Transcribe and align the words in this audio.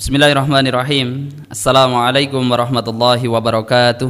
Bismillahirrahmanirrahim. 0.00 1.28
Assalamualaikum 1.52 2.40
warahmatullahi 2.40 3.20
wabarakatuh. 3.28 4.08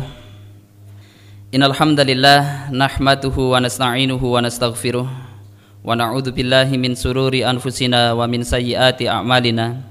Innal 1.50 1.74
hamdalillah 1.74 2.70
nahmaduhu 2.70 3.50
wa 3.50 3.58
nasta'inuhu 3.58 4.22
wa 4.22 4.38
nastaghfiruh 4.38 5.10
wa 5.10 5.90
na'udzu 5.90 6.30
billahi 6.30 6.78
min 6.78 6.94
sururi 6.94 7.42
anfusina 7.42 8.14
wa 8.14 8.22
min 8.30 8.46
sayyiati 8.46 9.10
a'malina. 9.10 9.82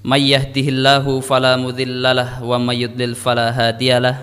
May 0.00 0.32
yahdihillahu 0.32 1.20
fala 1.20 1.60
mudhillalah 1.60 2.40
wa 2.40 2.56
may 2.56 2.88
yudlil 2.88 3.12
fala 3.12 3.52
hadiyalah. 3.52 4.16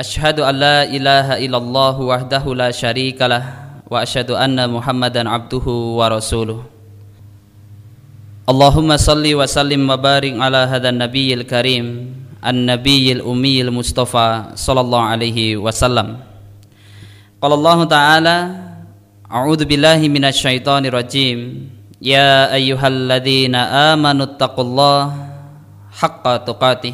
Ashhadu 0.00 0.48
an 0.48 0.64
la 0.64 0.78
ilaha 0.88 1.36
illallah 1.36 2.00
wahdahu 2.00 2.56
la 2.56 2.72
syarikalah 2.72 3.84
wa 3.84 4.00
asyhadu 4.00 4.32
anna 4.32 4.64
Muhammadan 4.64 5.28
abduhu 5.28 6.00
wa 6.00 6.08
rasuluh. 6.08 6.73
Allahumma 8.44 9.00
salli 9.00 9.32
wa 9.32 9.48
sallim 9.48 9.88
wa 9.88 9.96
barik 9.96 10.36
ala 10.36 10.68
hadan 10.68 11.00
nabiyil 11.00 11.48
karim 11.48 12.12
an 12.44 12.68
nabiyil 12.68 13.24
ummiyil 13.24 13.72
mustafa 13.72 14.52
sallallahu 14.52 15.08
alaihi 15.16 15.56
wasallam 15.56 16.20
Qala 17.40 17.56
Allah 17.56 17.78
ta'ala 17.88 18.36
A'udzu 19.24 19.64
billahi 19.64 20.12
minasy 20.12 20.44
syaithanir 20.44 20.92
rajim. 20.92 21.72
Ya 22.04 22.52
ayyuhalladzina 22.52 23.96
amanu 23.96 24.28
taqullaha 24.36 25.16
haqqa 25.88 26.44
tuqatih 26.44 26.92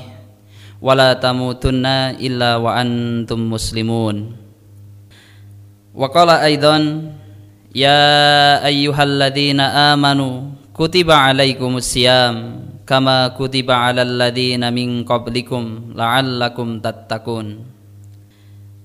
wa 0.78 0.94
la 0.94 1.18
tamutunna 1.18 2.14
illa 2.22 2.62
wa 2.62 2.78
antum 2.78 3.42
muslimun. 3.50 4.38
Wa 5.90 6.06
qala 6.14 6.46
aidan 6.46 7.18
Ya 7.70 8.58
ayyuhalladzina 8.66 9.94
amanu 9.94 10.58
kutiba 10.80 11.28
alaikumus 11.28 11.92
siyam 11.92 12.64
kama 12.88 13.36
kutiba 13.36 13.84
alal 13.84 14.16
ladzina 14.16 14.72
min 14.72 15.04
qablikum 15.04 15.92
la'allakum 15.92 16.80
tattaqun. 16.80 17.60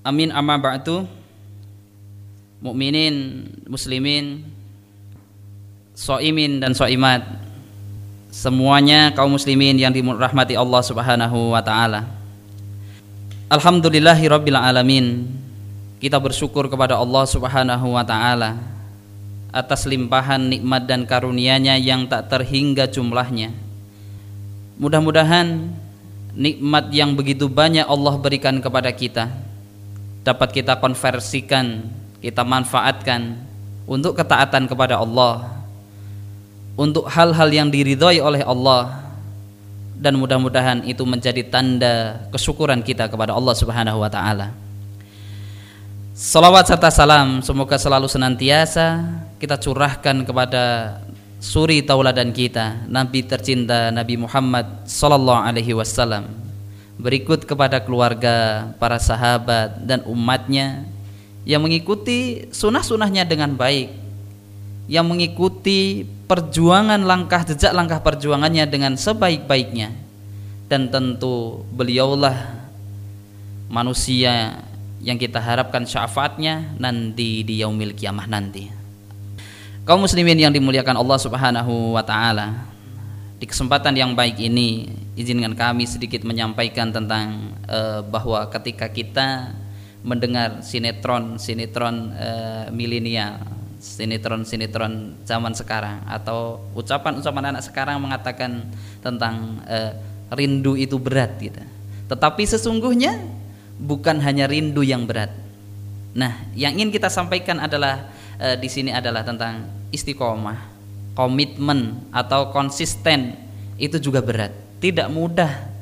Amin 0.04 0.28
amma 0.28 0.60
ba'du. 0.60 1.08
Mukminin 2.60 3.48
muslimin 3.64 4.44
soimin 5.96 6.60
dan 6.60 6.76
soimat. 6.76 7.24
Semuanya 8.28 9.16
kaum 9.16 9.32
muslimin 9.32 9.80
yang 9.80 9.96
dirahmati 9.96 10.52
Allah 10.52 10.84
Subhanahu 10.84 11.56
wa 11.56 11.64
taala. 11.64 12.04
Alhamdulillahirabbil 13.48 14.60
alamin. 14.60 15.32
Kita 15.96 16.20
bersyukur 16.20 16.68
kepada 16.68 17.00
Allah 17.00 17.24
Subhanahu 17.24 17.96
wa 17.96 18.04
taala 18.04 18.75
atas 19.56 19.88
limpahan 19.88 20.52
nikmat 20.52 20.84
dan 20.84 21.08
karunia-Nya 21.08 21.80
yang 21.80 22.04
tak 22.04 22.28
terhingga 22.28 22.84
jumlahnya. 22.92 23.56
Mudah-mudahan 24.76 25.72
nikmat 26.36 26.92
yang 26.92 27.16
begitu 27.16 27.48
banyak 27.48 27.88
Allah 27.88 28.14
berikan 28.20 28.60
kepada 28.60 28.92
kita 28.92 29.46
dapat 30.26 30.50
kita 30.50 30.82
konversikan, 30.82 31.86
kita 32.18 32.42
manfaatkan 32.42 33.38
untuk 33.86 34.18
ketaatan 34.18 34.66
kepada 34.66 34.98
Allah, 34.98 35.46
untuk 36.74 37.06
hal-hal 37.06 37.46
yang 37.46 37.70
diridhoi 37.70 38.18
oleh 38.18 38.42
Allah 38.42 39.06
dan 39.94 40.18
mudah-mudahan 40.18 40.82
itu 40.84 41.06
menjadi 41.06 41.46
tanda 41.46 42.26
kesyukuran 42.34 42.82
kita 42.82 43.06
kepada 43.06 43.32
Allah 43.32 43.54
Subhanahu 43.54 44.02
wa 44.02 44.10
taala. 44.10 44.65
Salawat 46.16 46.64
serta 46.64 46.88
salam 46.88 47.44
semoga 47.44 47.76
selalu 47.76 48.08
senantiasa 48.08 49.04
kita 49.36 49.60
curahkan 49.60 50.24
kepada 50.24 50.96
suri 51.44 51.84
tauladan 51.84 52.32
kita 52.32 52.88
Nabi 52.88 53.20
tercinta 53.20 53.92
Nabi 53.92 54.16
Muhammad 54.16 54.88
sallallahu 54.88 55.44
alaihi 55.44 55.76
wasallam. 55.76 56.24
Berikut 56.96 57.44
kepada 57.44 57.84
keluarga 57.84 58.64
para 58.80 58.96
sahabat 58.96 59.76
dan 59.84 60.08
umatnya 60.08 60.88
yang 61.44 61.60
mengikuti 61.60 62.48
sunnah-sunnahnya 62.48 63.28
dengan 63.28 63.52
baik 63.52 63.92
yang 64.88 65.04
mengikuti 65.04 66.08
perjuangan 66.24 67.04
langkah 67.04 67.44
jejak 67.44 67.76
langkah 67.76 68.00
perjuangannya 68.00 68.64
dengan 68.64 68.96
sebaik-baiknya. 68.96 69.92
Dan 70.64 70.88
tentu 70.88 71.60
beliaulah 71.76 72.56
manusia 73.68 74.64
yang 75.06 75.22
kita 75.22 75.38
harapkan 75.38 75.86
syafaatnya 75.86 76.74
nanti 76.82 77.46
di 77.46 77.62
yaumil 77.62 77.94
kiamah 77.94 78.26
nanti. 78.26 78.66
Kaum 79.86 80.02
muslimin 80.02 80.34
yang 80.34 80.50
dimuliakan 80.50 80.98
Allah 80.98 81.18
Subhanahu 81.22 81.94
wa 81.94 82.02
taala. 82.02 82.66
Di 83.38 83.46
kesempatan 83.46 83.94
yang 83.94 84.18
baik 84.18 84.42
ini 84.42 84.90
izinkan 85.14 85.54
kami 85.54 85.86
sedikit 85.86 86.26
menyampaikan 86.26 86.90
tentang 86.90 87.54
uh, 87.70 88.02
bahwa 88.02 88.50
ketika 88.50 88.90
kita 88.90 89.54
mendengar 90.02 90.66
sinetron-sinetron 90.66 91.96
uh, 92.10 92.66
milenial, 92.74 93.38
sinetron-sinetron 93.78 95.22
zaman 95.22 95.54
sekarang 95.54 96.02
atau 96.10 96.66
ucapan-ucapan 96.74 97.54
anak 97.54 97.62
sekarang 97.62 98.02
mengatakan 98.02 98.66
tentang 98.98 99.62
uh, 99.70 99.94
rindu 100.34 100.74
itu 100.74 100.98
berat 100.98 101.38
gitu. 101.38 101.62
Tetapi 102.10 102.42
sesungguhnya 102.42 103.45
bukan 103.76 104.20
hanya 104.24 104.48
rindu 104.48 104.80
yang 104.80 105.04
berat. 105.04 105.32
Nah, 106.16 106.48
yang 106.56 106.72
ingin 106.72 106.88
kita 106.88 107.12
sampaikan 107.12 107.60
adalah 107.60 108.08
e, 108.40 108.56
di 108.56 108.68
sini 108.72 108.88
adalah 108.88 109.20
tentang 109.20 109.68
istiqomah, 109.92 110.56
komitmen 111.12 112.08
atau 112.08 112.48
konsisten 112.52 113.36
itu 113.76 114.00
juga 114.00 114.24
berat, 114.24 114.52
tidak 114.80 115.12
mudah. 115.12 115.76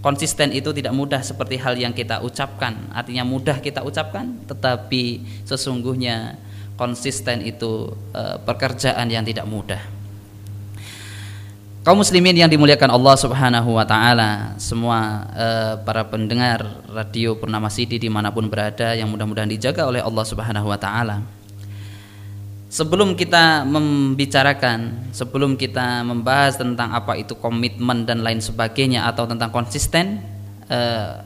Konsisten 0.00 0.56
itu 0.56 0.72
tidak 0.72 0.96
mudah 0.96 1.20
seperti 1.20 1.60
hal 1.60 1.76
yang 1.76 1.92
kita 1.92 2.24
ucapkan, 2.24 2.88
artinya 2.94 3.20
mudah 3.20 3.60
kita 3.60 3.84
ucapkan, 3.84 4.32
tetapi 4.48 5.20
sesungguhnya 5.44 6.40
konsisten 6.80 7.44
itu 7.44 7.92
e, 8.16 8.22
pekerjaan 8.46 9.10
yang 9.12 9.26
tidak 9.26 9.44
mudah. 9.44 9.99
Kaum 11.80 11.96
muslimin 11.96 12.36
yang 12.36 12.52
dimuliakan 12.52 12.92
Allah 12.92 13.16
Subhanahu 13.16 13.80
wa 13.80 13.88
taala, 13.88 14.52
semua 14.60 15.24
uh, 15.32 15.74
para 15.80 16.04
pendengar 16.04 16.84
radio 16.92 17.32
Purnama 17.40 17.72
Sidi 17.72 17.96
di 17.96 18.12
mana 18.12 18.28
pun 18.28 18.52
berada 18.52 18.92
yang 18.92 19.08
mudah-mudahan 19.08 19.48
dijaga 19.48 19.88
oleh 19.88 20.04
Allah 20.04 20.20
Subhanahu 20.28 20.68
wa 20.68 20.76
taala. 20.76 21.24
Sebelum 22.68 23.16
kita 23.16 23.64
membicarakan, 23.64 25.08
sebelum 25.16 25.56
kita 25.56 26.04
membahas 26.04 26.60
tentang 26.60 26.92
apa 26.92 27.16
itu 27.16 27.32
komitmen 27.40 28.04
dan 28.04 28.20
lain 28.20 28.44
sebagainya 28.44 29.08
atau 29.08 29.24
tentang 29.24 29.48
konsisten 29.48 30.20
uh, 30.68 31.24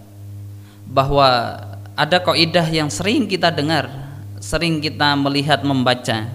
bahwa 0.86 1.58
ada 1.98 2.22
kaidah 2.22 2.70
yang 2.70 2.94
sering 2.94 3.26
kita 3.26 3.50
dengar, 3.50 3.90
sering 4.38 4.78
kita 4.78 5.18
melihat 5.18 5.66
membaca. 5.66 6.30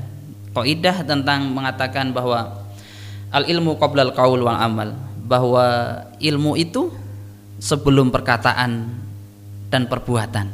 Kaidah 0.51 1.07
tentang 1.07 1.55
mengatakan 1.55 2.11
bahwa 2.11 2.67
al 3.29 3.45
ilmu 3.45 3.77
qoblal 3.77 4.13
qaul 4.13 4.41
wal 4.41 4.59
amal. 4.59 4.93
Bahwa 5.29 5.65
ilmu 6.17 6.57
itu 6.57 6.89
sebelum 7.61 8.09
perkataan 8.09 8.89
dan 9.69 9.85
perbuatan. 9.85 10.49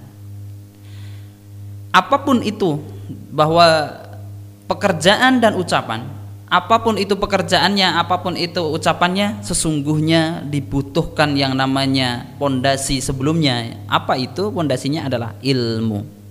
Apa 1.96 2.28
pun 2.28 2.44
itu 2.44 2.75
bahwa 3.31 3.96
pekerjaan 4.68 5.40
dan 5.40 5.56
ucapan 5.56 6.03
apa 6.46 6.78
pun 6.78 6.94
itu 6.96 7.18
pekerjaannya 7.18 7.97
apa 7.97 8.22
pun 8.22 8.38
itu 8.38 8.62
ucapannya 8.62 9.41
sesungguhnya 9.41 10.46
dibutuhkan 10.46 11.34
yang 11.34 11.58
namanya 11.58 12.30
pondasi 12.38 13.02
sebelumnya. 13.02 13.81
Apa 13.90 14.14
itu? 14.16 14.53
Pondasinya 14.53 15.09
adalah 15.09 15.34
ilmu 15.41 16.25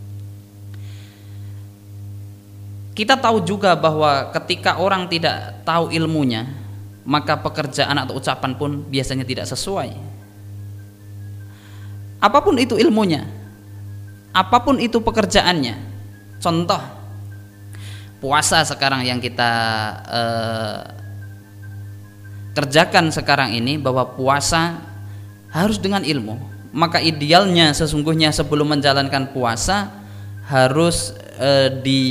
kita 2.94 3.18
tahu 3.18 3.42
juga 3.42 3.74
bahwa 3.74 4.30
ketika 4.30 4.78
orang 4.78 5.10
tidak 5.10 5.66
tahu 5.66 5.90
ilmunya, 5.90 6.46
maka 7.02 7.34
pekerjaan 7.34 7.98
atau 7.98 8.22
ucapan 8.22 8.54
pun 8.54 8.86
biasanya 8.86 9.26
tidak 9.26 9.50
sesuai. 9.50 9.90
Apa 12.22 12.38
pun 12.40 12.54
itu 12.56 12.78
ilmunya, 12.78 13.26
apa 14.30 14.62
pun 14.62 14.78
itu 14.78 15.02
pekerjaannya. 15.02 15.92
Contoh, 16.38 16.80
puasa 18.22 18.62
sekarang 18.62 19.02
yang 19.02 19.18
kita 19.18 19.52
eh, 20.06 20.80
kerjakan 22.54 23.10
sekarang 23.10 23.58
ini 23.58 23.74
bahwa 23.74 24.14
puasa 24.14 24.78
harus 25.50 25.82
dengan 25.82 26.06
ilmu. 26.06 26.38
Maka 26.74 27.02
idealnya 27.02 27.74
sesungguhnya 27.74 28.30
sebelum 28.30 28.78
menjalankan 28.78 29.34
puasa 29.34 29.90
harus 30.46 31.10
eh, 31.42 31.70
di 31.82 32.02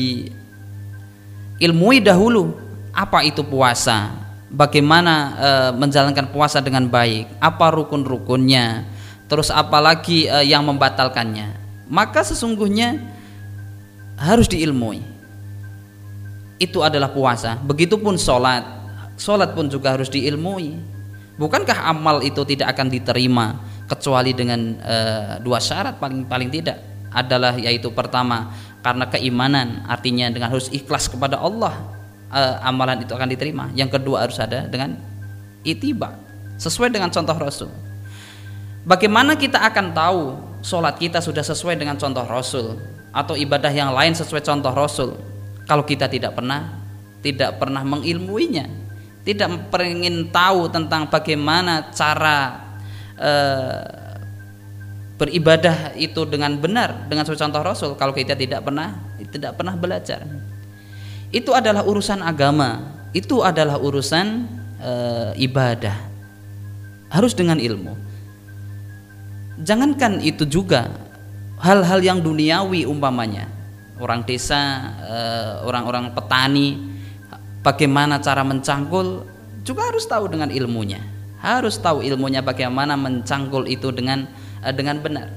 ilmui 1.62 2.02
dahulu 2.02 2.54
apa 2.94 3.26
itu 3.26 3.42
puasa, 3.42 4.14
bagaimana 4.54 5.14
e, 5.34 5.50
menjalankan 5.78 6.30
puasa 6.30 6.62
dengan 6.62 6.86
baik, 6.86 7.42
apa 7.42 7.74
rukun-rukunnya, 7.74 8.86
terus 9.26 9.50
apalagi 9.50 10.30
e, 10.30 10.38
yang 10.46 10.62
membatalkannya. 10.66 11.58
Maka 11.90 12.22
sesungguhnya 12.22 13.02
harus 14.18 14.46
diilmui. 14.46 15.02
Itu 16.62 16.86
adalah 16.86 17.12
puasa. 17.12 17.58
Begitupun 17.60 18.16
sholat, 18.16 18.64
sholat 19.18 19.52
pun 19.52 19.68
juga 19.68 19.98
harus 19.98 20.08
diilmui. 20.08 20.78
Bukankah 21.34 21.90
amal 21.90 22.22
itu 22.22 22.46
tidak 22.46 22.78
akan 22.78 22.94
diterima 22.94 23.58
kecuali 23.90 24.32
dengan 24.38 24.78
uh, 24.80 25.34
dua 25.44 25.60
syarat 25.60 25.98
paling 25.98 26.30
paling 26.30 26.50
tidak 26.54 26.78
adalah 27.14 27.54
yaitu 27.58 27.94
pertama 27.94 28.54
karena 28.84 29.08
keimanan 29.08 29.88
artinya 29.88 30.28
dengan 30.28 30.52
harus 30.52 30.68
ikhlas 30.70 31.08
kepada 31.08 31.40
Allah 31.40 31.88
uh, 32.30 32.60
amalan 32.68 33.02
itu 33.02 33.16
akan 33.16 33.32
diterima. 33.32 33.72
Yang 33.72 33.98
kedua 34.00 34.28
harus 34.28 34.38
ada 34.38 34.68
dengan 34.68 35.00
itiba 35.64 36.20
sesuai 36.60 36.92
dengan 36.92 37.10
contoh 37.10 37.34
Rasul. 37.40 37.72
Bagaimana 38.84 39.40
kita 39.40 39.64
akan 39.64 39.96
tahu 39.96 40.22
sholat 40.60 41.00
kita 41.00 41.24
sudah 41.24 41.44
sesuai 41.44 41.80
dengan 41.80 41.96
contoh 41.96 42.28
Rasul 42.28 42.76
atau 43.16 43.36
ibadah 43.40 43.72
yang 43.72 43.96
lain 43.96 44.12
sesuai 44.12 44.44
contoh 44.44 44.74
Rasul 44.76 45.16
kalau 45.64 45.88
kita 45.88 46.12
tidak 46.12 46.36
pernah 46.36 46.84
tidak 47.24 47.56
pernah 47.62 47.84
mengilmuinya 47.86 48.68
tidak 49.24 49.72
ingin 49.80 50.28
tahu 50.34 50.68
tentang 50.68 51.08
bagaimana 51.08 51.94
cara 51.96 52.60
e, 53.16 53.32
beribadah 55.14 55.94
itu 55.94 56.26
dengan 56.26 56.58
benar 56.58 57.06
dengan 57.06 57.24
contoh 57.24 57.62
Rasul 57.62 57.92
kalau 57.96 58.12
kita 58.12 58.34
tidak 58.34 58.66
pernah 58.66 58.98
tidak 59.30 59.56
pernah 59.56 59.76
belajar. 59.78 60.26
Itu 61.34 61.54
adalah 61.54 61.86
urusan 61.86 62.22
agama 62.22 63.02
itu 63.14 63.46
adalah 63.46 63.78
urusan 63.78 64.50
e, 64.82 64.92
ibadah. 65.46 65.94
Harus 67.14 67.38
dengan 67.38 67.62
ilmu. 67.62 67.94
Jangankan 69.62 70.18
itu 70.26 70.50
juga 70.50 70.90
hal-hal 71.62 72.02
yang 72.02 72.20
duniawi 72.26 72.90
umpamanya. 72.90 73.46
Orang 74.02 74.26
desa 74.26 74.90
eh, 75.06 75.54
orang-orang 75.62 76.10
petani 76.18 76.82
bagaimana 77.62 78.18
cara 78.18 78.42
mencangkul 78.42 79.22
juga 79.62 79.94
harus 79.94 80.10
tahu 80.10 80.26
dengan 80.26 80.50
ilmunya. 80.50 81.06
Harus 81.38 81.78
tahu 81.78 82.02
ilmunya 82.02 82.42
bagaimana 82.42 82.98
mencangkul 82.98 83.70
itu 83.70 83.94
dengan 83.94 84.26
dengan 84.72 85.02
benar 85.04 85.28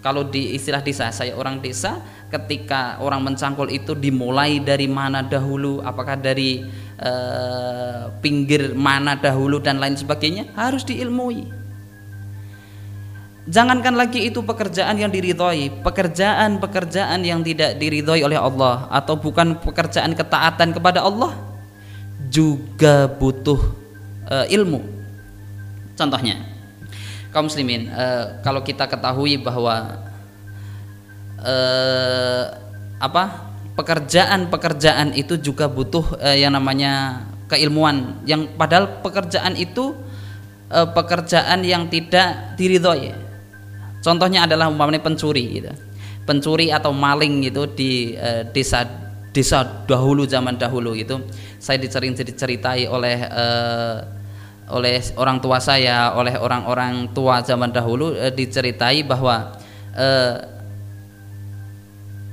kalau 0.00 0.24
di 0.24 0.54
istilah 0.54 0.80
desa 0.80 1.10
saya 1.10 1.34
orang 1.34 1.58
desa 1.58 1.98
ketika 2.30 3.02
orang 3.02 3.26
mencangkul 3.26 3.66
itu 3.68 3.92
dimulai 3.98 4.62
dari 4.62 4.86
mana 4.86 5.20
dahulu 5.20 5.82
apakah 5.82 6.14
dari 6.14 6.62
uh, 7.02 8.14
pinggir 8.22 8.72
mana 8.78 9.18
dahulu 9.18 9.58
dan 9.58 9.82
lain 9.82 9.98
sebagainya 9.98 10.54
harus 10.54 10.86
diilmui 10.86 11.60
Jangankan 13.50 13.98
lagi 13.98 14.30
itu 14.30 14.46
pekerjaan 14.46 14.94
yang 14.94 15.10
diridhoi, 15.10 15.82
pekerjaan-pekerjaan 15.82 17.18
yang 17.26 17.42
tidak 17.42 17.82
diridhoi 17.82 18.22
oleh 18.22 18.38
Allah 18.38 18.86
atau 18.94 19.18
bukan 19.18 19.58
pekerjaan 19.58 20.14
ketaatan 20.14 20.70
kepada 20.70 21.02
Allah 21.02 21.34
juga 22.30 23.10
butuh 23.10 23.58
uh, 24.30 24.46
ilmu. 24.46 24.84
Contohnya, 25.98 26.38
kaum 27.30 27.46
muslimin, 27.50 27.90
uh, 27.90 28.42
kalau 28.42 28.62
kita 28.62 28.86
ketahui 28.90 29.38
bahwa 29.38 30.02
uh, 31.42 32.44
apa 33.00 33.54
pekerjaan-pekerjaan 33.74 35.16
itu 35.16 35.40
juga 35.40 35.70
butuh 35.70 36.20
uh, 36.20 36.36
yang 36.36 36.52
namanya 36.52 37.24
keilmuan, 37.48 38.22
yang 38.28 38.50
padahal 38.54 39.00
pekerjaan 39.00 39.56
itu 39.56 39.94
uh, 40.70 40.90
pekerjaan 40.90 41.62
yang 41.66 41.88
tidak 41.88 42.54
diridhoi 42.58 43.30
Contohnya 44.00 44.48
adalah 44.48 44.72
umpamanya 44.72 45.00
pencuri 45.04 45.60
gitu. 45.60 45.72
Pencuri 46.24 46.72
atau 46.72 46.92
maling 46.92 47.44
gitu 47.52 47.68
di 47.68 48.16
uh, 48.16 48.48
desa 48.48 48.84
desa 49.30 49.62
dahulu 49.84 50.24
zaman 50.24 50.56
dahulu 50.56 50.96
gitu. 50.96 51.20
Saya 51.60 51.76
dicering 51.76 52.16
diceritai 52.16 52.88
oleh 52.88 53.16
uh, 53.28 53.96
oleh 54.70 55.02
orang 55.18 55.42
tua 55.42 55.58
saya, 55.58 56.14
oleh 56.14 56.38
orang-orang 56.38 57.10
tua 57.12 57.42
zaman 57.42 57.70
dahulu 57.74 58.14
uh, 58.14 58.32
diceritai 58.32 59.02
bahwa 59.04 59.58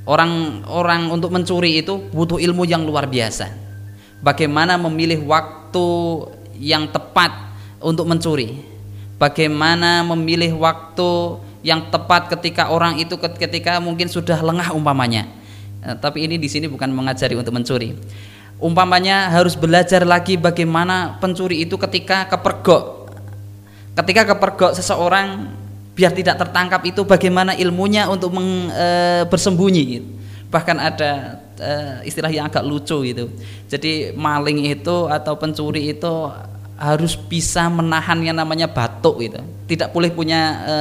orang-orang 0.08 1.12
untuk 1.12 1.34
mencuri 1.34 1.84
itu 1.84 2.00
butuh 2.14 2.40
ilmu 2.40 2.64
yang 2.64 2.86
luar 2.88 3.10
biasa. 3.10 3.52
Bagaimana 4.24 4.80
memilih 4.80 5.26
waktu 5.28 5.88
yang 6.62 6.88
tepat 6.90 7.34
untuk 7.84 8.08
mencuri? 8.08 8.62
Bagaimana 9.18 10.06
memilih 10.06 10.56
waktu 10.62 11.42
yang 11.66 11.90
tepat 11.92 12.32
ketika 12.38 12.70
orang 12.72 13.02
itu 13.02 13.18
ketika 13.18 13.82
mungkin 13.84 14.08
sudah 14.08 14.40
lengah 14.40 14.72
umpamanya. 14.72 15.28
Nah, 15.84 15.98
tapi 15.98 16.24
ini 16.24 16.40
di 16.40 16.48
sini 16.48 16.70
bukan 16.70 16.88
mengajari 16.94 17.36
untuk 17.36 17.52
mencuri. 17.52 17.98
Umpamanya 18.58 19.30
harus 19.30 19.54
belajar 19.54 20.02
lagi 20.02 20.34
bagaimana 20.34 21.22
pencuri 21.22 21.62
itu 21.62 21.78
ketika 21.78 22.26
kepergok. 22.26 23.14
Ketika 23.94 24.34
kepergok 24.34 24.74
seseorang 24.74 25.54
biar 25.98 26.14
tidak 26.14 26.42
tertangkap 26.42 26.82
itu 26.86 27.06
bagaimana 27.06 27.58
ilmunya 27.58 28.10
untuk 28.10 28.34
meng, 28.34 28.70
e, 28.70 28.88
bersembunyi. 29.30 30.06
Bahkan 30.50 30.78
ada 30.78 31.42
e, 31.58 31.74
istilah 32.10 32.30
yang 32.34 32.50
agak 32.50 32.66
lucu 32.66 33.02
gitu. 33.06 33.30
Jadi 33.70 34.14
maling 34.18 34.74
itu 34.74 35.06
atau 35.06 35.38
pencuri 35.38 35.94
itu 35.94 36.14
harus 36.78 37.14
bisa 37.18 37.70
menahan 37.70 38.22
yang 38.22 38.38
namanya 38.38 38.70
batuk 38.70 39.22
gitu. 39.22 39.42
Tidak 39.70 39.94
boleh 39.94 40.10
punya 40.10 40.42
e, 40.66 40.76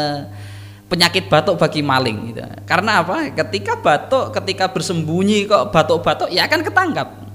penyakit 0.89 1.29
batuk 1.29 1.61
bagi 1.61 1.85
maling 1.85 2.33
gitu. 2.33 2.41
Karena 2.65 3.05
apa? 3.05 3.33
Ketika 3.33 3.81
batuk, 3.81 4.33
ketika 4.33 4.69
bersembunyi 4.73 5.45
kok 5.45 5.73
batuk-batuk 5.73 6.33
ya 6.33 6.49
akan 6.49 6.61
ketangkap. 6.65 7.26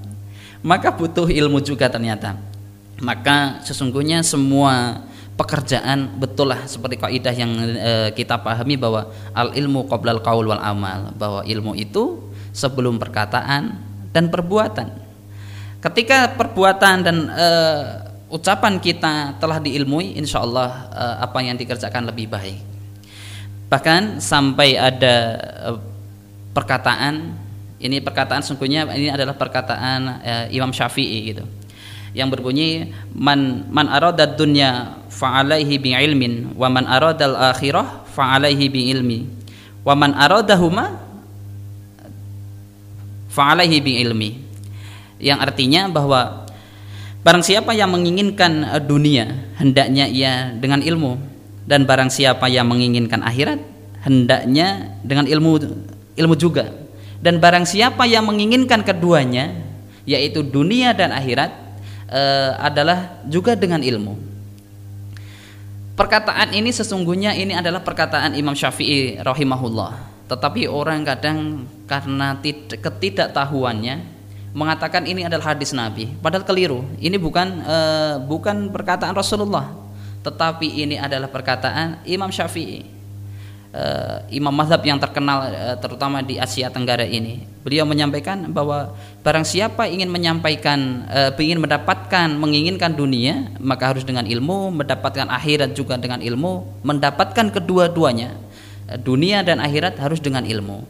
Maka 0.61 0.93
butuh 0.93 1.25
ilmu 1.29 1.61
juga 1.61 1.89
ternyata. 1.89 2.37
Maka 3.01 3.65
sesungguhnya 3.65 4.21
semua 4.21 5.01
pekerjaan 5.33 6.21
betul 6.21 6.53
lah 6.53 6.69
seperti 6.69 7.01
kaidah 7.01 7.33
yang 7.33 7.51
e, 7.73 7.91
kita 8.13 8.37
pahami 8.37 8.77
bahwa 8.77 9.09
al 9.33 9.57
ilmu 9.57 9.89
qoblal 9.89 10.21
qaul 10.21 10.53
wal 10.53 10.61
amal 10.61 11.09
bahwa 11.17 11.41
ilmu 11.41 11.73
itu 11.73 12.21
sebelum 12.53 13.01
perkataan 13.01 13.73
dan 14.13 14.29
perbuatan. 14.29 15.01
Ketika 15.81 16.37
perbuatan 16.37 16.95
dan 17.01 17.17
e, 17.33 17.47
ucapan 18.29 18.77
kita 18.77 19.41
telah 19.41 19.57
diilmui, 19.57 20.13
insya 20.13 20.45
Allah 20.45 20.93
e, 20.93 21.03
apa 21.25 21.41
yang 21.41 21.57
dikerjakan 21.57 22.13
lebih 22.13 22.29
baik 22.29 22.71
bahkan 23.71 24.19
sampai 24.19 24.75
ada 24.75 25.15
uh, 25.71 25.79
perkataan 26.51 27.31
ini 27.81 27.97
perkataan 27.99 28.45
sungguhnya 28.45 28.85
ini 28.93 29.09
adalah 29.09 29.33
perkataan 29.33 29.99
uh, 30.21 30.45
Imam 30.53 30.69
Syafi'i 30.69 31.33
gitu. 31.33 31.43
Yang 32.11 32.37
berbunyi 32.37 32.91
man 33.15 33.65
man 33.71 33.87
arada 33.87 34.27
dunya 34.27 34.99
fa'alaihi 35.07 35.79
bi 35.79 35.95
ilmin 35.95 36.53
wa 36.59 36.67
man 36.67 36.83
arada 36.85 37.23
al 37.25 37.55
akhirah 37.55 38.03
fa'alaihi 38.11 38.67
bi 38.67 38.91
ilmi 38.91 39.19
wa 39.81 39.95
man 39.95 40.11
aradahuma 40.13 40.99
fa'alaihi 43.31 43.77
bi 43.79 44.03
ilmi 44.03 44.31
yang 45.21 45.37
artinya 45.37 45.87
bahwa 45.87 46.49
barang 47.21 47.45
siapa 47.45 47.77
yang 47.77 47.93
menginginkan 47.93 48.65
eh, 48.65 48.81
dunia 48.81 49.53
hendaknya 49.61 50.09
ia 50.09 50.51
dengan 50.57 50.81
ilmu. 50.81 51.29
Dan 51.61 51.85
barang 51.85 52.09
siapa 52.09 52.49
yang 52.49 52.67
menginginkan 52.67 53.21
akhirat 53.21 53.61
hendaknya 54.01 54.97
dengan 55.05 55.29
ilmu 55.29 55.61
ilmu 56.17 56.35
juga 56.35 56.80
dan 57.21 57.37
barang 57.37 57.69
siapa 57.69 58.09
yang 58.09 58.25
menginginkan 58.25 58.81
keduanya 58.81 59.53
yaitu 60.09 60.41
dunia 60.41 60.91
dan 60.97 61.13
akhirat 61.13 61.53
e, 62.09 62.21
adalah 62.57 63.21
juga 63.29 63.53
dengan 63.53 63.85
ilmu. 63.85 64.17
Perkataan 65.93 66.57
ini 66.57 66.73
sesungguhnya 66.73 67.37
ini 67.37 67.53
adalah 67.53 67.85
perkataan 67.85 68.33
Imam 68.33 68.57
Syafi'i 68.57 69.21
rahimahullah. 69.21 70.09
Tetapi 70.25 70.65
orang 70.65 71.05
kadang 71.05 71.69
karena 71.85 72.41
ketidaktahuannya 72.73 73.95
mengatakan 74.57 75.05
ini 75.05 75.21
adalah 75.21 75.53
hadis 75.53 75.77
Nabi. 75.77 76.09
Padahal 76.17 76.41
keliru 76.41 76.89
ini 76.97 77.21
bukan 77.21 77.61
e, 77.61 77.77
bukan 78.25 78.73
perkataan 78.73 79.13
Rasulullah. 79.13 79.69
Tetapi 80.25 80.81
ini 80.81 80.97
adalah 80.97 81.29
perkataan 81.29 82.01
Imam 82.09 82.33
Syafi'i 82.33 83.00
uh, 83.75 84.23
imam 84.31 84.51
mazhab 84.51 84.79
yang 84.83 84.99
terkenal 84.99 85.47
uh, 85.47 85.75
terutama 85.79 86.23
di 86.23 86.37
Asia 86.37 86.71
Tenggara 86.71 87.03
ini. 87.03 87.43
Beliau 87.63 87.87
menyampaikan 87.87 88.49
bahwa 88.51 88.95
barang 89.21 89.45
siapa 89.47 89.87
ingin 89.87 90.11
menyampaikan 90.11 91.07
uh, 91.07 91.31
ingin 91.39 91.59
mendapatkan 91.59 92.27
menginginkan 92.35 92.93
dunia 92.93 93.51
maka 93.59 93.95
harus 93.95 94.03
dengan 94.07 94.27
ilmu 94.27 94.71
mendapatkan 94.75 95.27
akhirat 95.29 95.73
juga 95.75 95.97
dengan 95.97 96.19
ilmu 96.19 96.83
mendapatkan 96.83 97.51
kedua-duanya. 97.51 98.35
Uh, 98.91 98.99
dunia 98.99 99.43
dan 99.43 99.63
akhirat 99.63 99.97
harus 99.99 100.19
dengan 100.19 100.43
ilmu. 100.43 100.83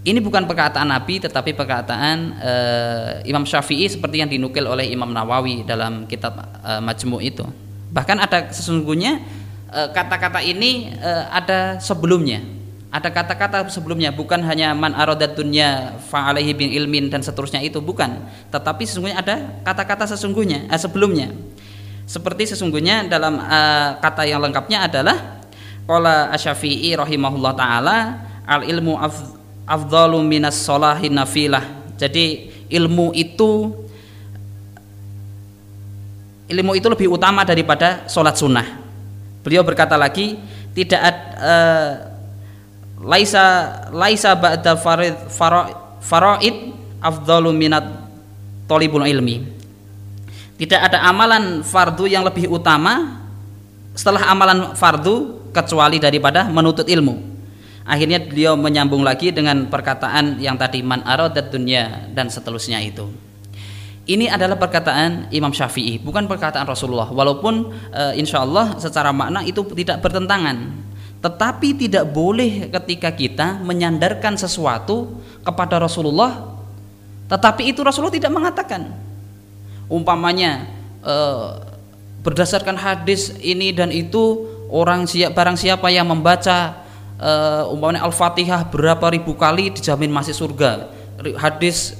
Ini 0.00 0.16
bukan 0.24 0.48
perkataan 0.48 0.88
Nabi 0.88 1.20
tetapi 1.20 1.52
perkataan 1.52 2.16
uh, 2.40 3.10
Imam 3.28 3.44
Syafi'i 3.44 3.84
seperti 3.84 4.24
yang 4.24 4.32
dinukil 4.32 4.64
oleh 4.64 4.88
Imam 4.88 5.12
Nawawi 5.12 5.60
dalam 5.68 6.08
kitab 6.08 6.40
uh, 6.40 6.80
Majmu' 6.80 7.20
itu. 7.20 7.44
Bahkan 7.92 8.16
ada 8.16 8.48
sesungguhnya 8.48 9.20
kata-kata 9.70 10.42
ini 10.42 10.90
eh, 10.98 11.24
ada 11.30 11.78
sebelumnya. 11.78 12.42
Ada 12.90 13.06
kata-kata 13.06 13.70
sebelumnya 13.70 14.10
bukan 14.10 14.42
hanya 14.42 14.74
man 14.74 14.98
aradat 14.98 15.38
dunya 15.38 15.94
fa'alaihi 16.10 16.52
bin 16.58 16.74
ilmin 16.74 17.06
dan 17.06 17.22
seterusnya 17.22 17.62
itu 17.62 17.78
bukan, 17.78 18.18
tetapi 18.50 18.82
sesungguhnya 18.82 19.22
ada 19.22 19.62
kata-kata 19.62 20.10
sesungguhnya 20.10 20.66
eh, 20.66 20.80
sebelumnya. 20.80 21.30
seperti 22.10 22.42
sesungguhnya 22.50 23.06
dalam 23.06 23.38
uh, 23.38 23.94
kata 24.02 24.26
yang 24.26 24.42
lengkapnya 24.42 24.82
adalah 24.90 25.46
qala 25.86 26.34
asy-Syafi'i 26.34 26.98
rahimahullah 26.98 27.54
taala 27.54 27.96
al 28.42 28.66
ilmu 28.66 28.98
afdalu 29.62 30.18
minas 30.26 30.58
sholahin 30.58 31.14
nafilah 31.14 31.62
jadi 31.94 32.50
ilmu 32.66 33.14
itu 33.14 33.70
ilmu 36.50 36.72
itu 36.74 36.86
lebih 36.90 37.14
utama 37.14 37.46
daripada 37.46 38.10
sholat 38.10 38.34
sunnah 38.34 38.79
beliau 39.40 39.64
berkata 39.64 39.96
lagi 39.96 40.36
tidak 40.72 41.00
ada 41.00 41.22
uh, 41.40 41.92
laisa 43.00 43.44
laisa 43.90 44.36
ba'da 44.36 44.76
farid 44.76 45.16
faraid 46.00 46.56
afdalu 47.00 47.50
minat 47.56 47.84
tolibul 48.68 49.02
ilmi. 49.02 49.58
Tidak 50.60 50.76
ada 50.76 51.00
amalan 51.08 51.64
fardu 51.64 52.04
yang 52.04 52.20
lebih 52.20 52.52
utama 52.52 53.24
setelah 53.96 54.28
amalan 54.28 54.76
fardu 54.76 55.48
kecuali 55.56 55.96
daripada 55.96 56.44
menuntut 56.52 56.84
ilmu. 56.84 57.16
Akhirnya 57.88 58.20
beliau 58.20 58.60
menyambung 58.60 59.00
lagi 59.00 59.32
dengan 59.32 59.66
perkataan 59.72 60.36
yang 60.36 60.60
tadi 60.60 60.84
man 60.84 61.00
aradat 61.00 61.48
dunya 61.48 62.12
dan 62.12 62.28
seterusnya 62.28 62.76
itu 62.84 63.29
ini 64.10 64.26
adalah 64.26 64.58
perkataan 64.58 65.30
Imam 65.30 65.54
Syafi'i, 65.54 66.02
bukan 66.02 66.26
perkataan 66.26 66.66
Rasulullah. 66.66 67.06
Walaupun 67.14 67.70
e, 67.94 68.02
insya 68.18 68.42
Allah 68.42 68.74
secara 68.82 69.14
makna 69.14 69.46
itu 69.46 69.62
tidak 69.78 70.02
bertentangan. 70.02 70.82
Tetapi 71.22 71.78
tidak 71.78 72.10
boleh 72.10 72.66
ketika 72.74 73.14
kita 73.14 73.62
menyandarkan 73.62 74.34
sesuatu 74.34 75.20
kepada 75.46 75.78
Rasulullah, 75.78 76.58
tetapi 77.30 77.70
itu 77.70 77.86
Rasulullah 77.86 78.10
tidak 78.10 78.32
mengatakan. 78.34 78.90
Umpamanya 79.86 80.66
e, 81.06 81.14
berdasarkan 82.26 82.74
hadis 82.74 83.30
ini 83.38 83.70
dan 83.70 83.94
itu 83.94 84.42
orang 84.74 85.06
siap 85.06 85.38
barang 85.38 85.54
siapa 85.54 85.86
yang 85.86 86.10
membaca 86.10 86.82
e, 87.14 87.30
umpamanya 87.70 88.02
Al-Fatihah 88.10 88.66
berapa 88.66 89.06
ribu 89.14 89.38
kali 89.38 89.70
dijamin 89.70 90.10
masih 90.10 90.34
surga. 90.34 90.98
Hadis 91.38 91.94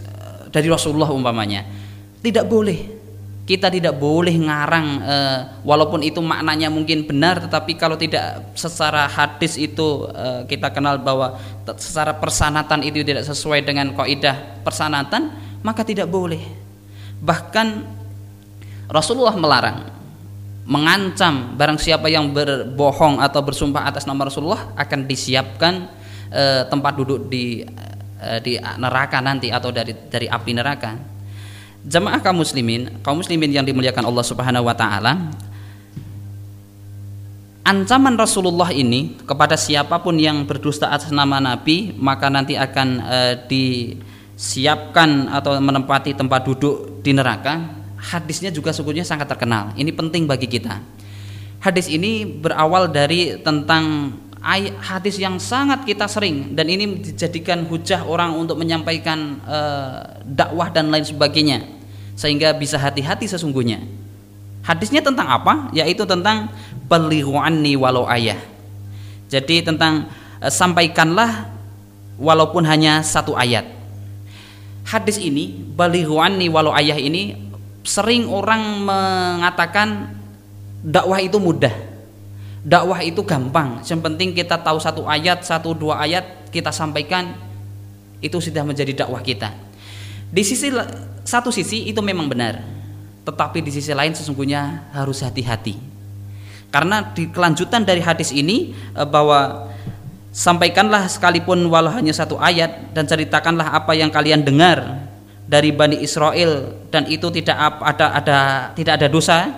dari 0.51 0.67
Rasulullah 0.67 1.13
umpamanya 1.15 1.80
tidak 2.21 2.47
boleh. 2.47 3.01
Kita 3.49 3.67
tidak 3.67 3.99
boleh 3.99 4.31
ngarang 4.31 4.89
e, 5.03 5.17
walaupun 5.67 6.07
itu 6.07 6.23
maknanya 6.23 6.71
mungkin 6.71 7.03
benar 7.03 7.43
tetapi 7.43 7.75
kalau 7.75 7.99
tidak 7.99 8.55
secara 8.55 9.11
hadis 9.11 9.59
itu 9.59 10.07
e, 10.07 10.47
kita 10.47 10.71
kenal 10.71 11.03
bahwa 11.03 11.35
secara 11.75 12.15
persanatan 12.15 12.87
itu 12.87 13.03
tidak 13.03 13.27
sesuai 13.27 13.67
dengan 13.67 13.91
kaidah 13.91 14.63
persanatan, 14.63 15.35
maka 15.67 15.83
tidak 15.83 16.07
boleh. 16.07 16.39
Bahkan 17.19 17.69
Rasulullah 18.87 19.35
melarang 19.35 19.99
mengancam 20.71 21.59
barang 21.59 21.83
siapa 21.83 22.07
yang 22.07 22.31
berbohong 22.31 23.19
atau 23.19 23.43
bersumpah 23.43 23.83
atas 23.83 24.07
nama 24.07 24.31
Rasulullah 24.31 24.71
akan 24.79 25.11
disiapkan 25.11 25.91
e, 26.31 26.71
tempat 26.71 26.93
duduk 26.95 27.27
di 27.27 27.67
di 28.45 28.61
neraka 28.61 29.17
nanti 29.25 29.49
atau 29.49 29.73
dari 29.73 29.97
dari 29.97 30.29
api 30.29 30.53
neraka 30.53 31.20
Jamaah 31.81 32.21
kaum 32.21 32.45
muslimin, 32.45 33.01
kaum 33.01 33.25
muslimin 33.25 33.57
yang 33.57 33.65
dimuliakan 33.65 34.05
Allah 34.05 34.25
Subhanahu 34.25 34.69
wa 34.69 34.77
taala, 34.77 35.33
ancaman 37.65 38.21
Rasulullah 38.21 38.69
ini 38.69 39.17
kepada 39.25 39.57
siapa 39.57 39.97
pun 40.05 40.21
yang 40.21 40.45
berdusta 40.45 40.93
atas 40.93 41.09
nama 41.09 41.41
Nabi, 41.41 41.97
maka 41.97 42.29
nanti 42.29 42.53
akan 42.53 42.89
e, 43.01 43.19
disiapkan 43.49 45.33
atau 45.33 45.57
menempati 45.57 46.13
tempat 46.13 46.45
duduk 46.45 47.01
di 47.01 47.17
neraka. 47.17 47.81
Hadisnya 48.01 48.53
juga 48.53 48.77
sungguhnya 48.77 49.05
sangat 49.05 49.29
terkenal. 49.29 49.73
Ini 49.77 49.93
penting 49.97 50.29
bagi 50.29 50.49
kita. 50.49 50.85
Hadis 51.61 51.89
ini 51.93 52.25
berawal 52.25 52.89
dari 52.89 53.41
tentang 53.41 54.17
hadis 54.81 55.21
yang 55.21 55.37
sangat 55.37 55.85
kita 55.85 56.09
sering. 56.09 56.57
Dan 56.57 56.73
ini 56.73 57.01
dijadikan 57.01 57.69
hujah 57.69 58.09
orang 58.09 58.33
untuk 58.37 58.57
menyampaikan 58.57 59.37
e, 59.45 59.59
dakwah 60.25 60.73
dan 60.73 60.89
lain 60.89 61.05
sebagainya. 61.05 61.69
Sehingga 62.17 62.57
bisa 62.57 62.81
hati-hati 62.81 63.29
sesungguhnya. 63.29 63.85
Hadisnya 64.65 65.05
tentang 65.05 65.29
apa? 65.29 65.69
Yaitu 65.77 66.05
tentang 66.09 66.49
pelighu'anni 66.89 67.77
walau 67.77 68.09
ayah. 68.09 68.41
Jadi 69.29 69.61
tentang 69.61 70.09
e, 70.41 70.49
sampaikanlah 70.49 71.49
walaupun 72.17 72.65
hanya 72.65 73.05
satu 73.05 73.37
ayat. 73.37 73.69
Hadis 74.89 75.21
ini 75.21 75.53
balighu'anni 75.77 76.49
walau 76.49 76.73
ayah 76.73 76.97
ini 76.97 77.37
sering 77.85 78.25
orang 78.29 78.85
mengatakan 78.89 80.17
dakwah 80.81 81.21
itu 81.21 81.37
mudah 81.37 81.90
dakwah 82.65 83.01
itu 83.01 83.21
gampang. 83.25 83.81
Yang 83.85 84.01
penting 84.05 84.29
kita 84.37 84.61
tahu 84.61 84.79
satu 84.81 85.05
ayat 85.09 85.45
satu 85.45 85.73
dua 85.73 86.01
ayat 86.01 86.49
kita 86.53 86.73
sampaikan 86.73 87.37
itu 88.21 88.37
sudah 88.37 88.65
menjadi 88.65 89.05
dakwah 89.05 89.21
kita. 89.25 89.53
Di 90.31 90.47
sisi 90.47 90.71
satu 91.25 91.51
sisi 91.51 91.91
itu 91.91 91.99
memang 92.01 92.31
benar 92.31 92.81
tetapi 93.21 93.61
di 93.61 93.71
sisi 93.71 93.93
lain 93.93 94.17
sesungguhnya 94.17 94.93
harus 94.97 95.21
hati-hati. 95.21 95.77
Karena 96.71 97.03
di 97.03 97.27
kelanjutan 97.29 97.83
dari 97.83 98.01
hadis 98.01 98.31
ini 98.31 98.73
eh, 98.95 99.07
bahwa 99.07 99.71
sampaikanlah 100.31 101.11
sekalipun 101.11 101.67
walau 101.67 101.91
hanya 101.91 102.15
satu 102.15 102.39
ayat 102.39 102.95
dan 102.95 103.05
ceritakanlah 103.07 103.75
apa 103.75 103.93
yang 103.99 104.09
kalian 104.09 104.47
dengar 104.47 105.11
dari 105.51 105.75
Bani 105.75 105.99
Israel 105.99 106.79
dan 106.95 107.11
itu 107.11 107.27
tidak 107.35 107.59
ada 107.59 108.07
ada 108.15 108.39
tidak 108.79 109.03
ada 109.03 109.09
dosa 109.11 109.51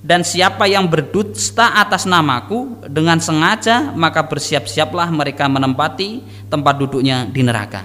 dan 0.00 0.24
siapa 0.24 0.64
yang 0.64 0.88
berdusta 0.88 1.76
atas 1.76 2.08
namaku 2.08 2.88
dengan 2.88 3.20
sengaja 3.20 3.92
maka 3.92 4.24
bersiap-siaplah 4.24 5.12
mereka 5.12 5.44
menempati 5.44 6.24
tempat 6.48 6.74
duduknya 6.80 7.28
di 7.28 7.44
neraka. 7.44 7.84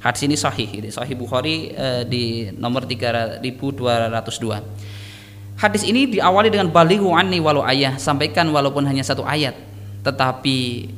Hadis 0.00 0.24
ini 0.24 0.36
sahih, 0.36 0.68
sahih 0.88 1.16
Bukhari 1.16 1.72
eh, 1.72 2.04
di 2.08 2.48
nomor 2.56 2.84
3202. 2.88 3.44
Hadis 5.60 5.84
ini 5.84 6.08
diawali 6.08 6.48
dengan 6.48 6.72
balighu 6.72 7.12
anni 7.12 7.36
walau 7.36 7.60
ayah, 7.68 8.00
sampaikan 8.00 8.48
walaupun 8.48 8.88
hanya 8.88 9.04
satu 9.04 9.28
ayat. 9.28 9.52
Tetapi 10.00 10.88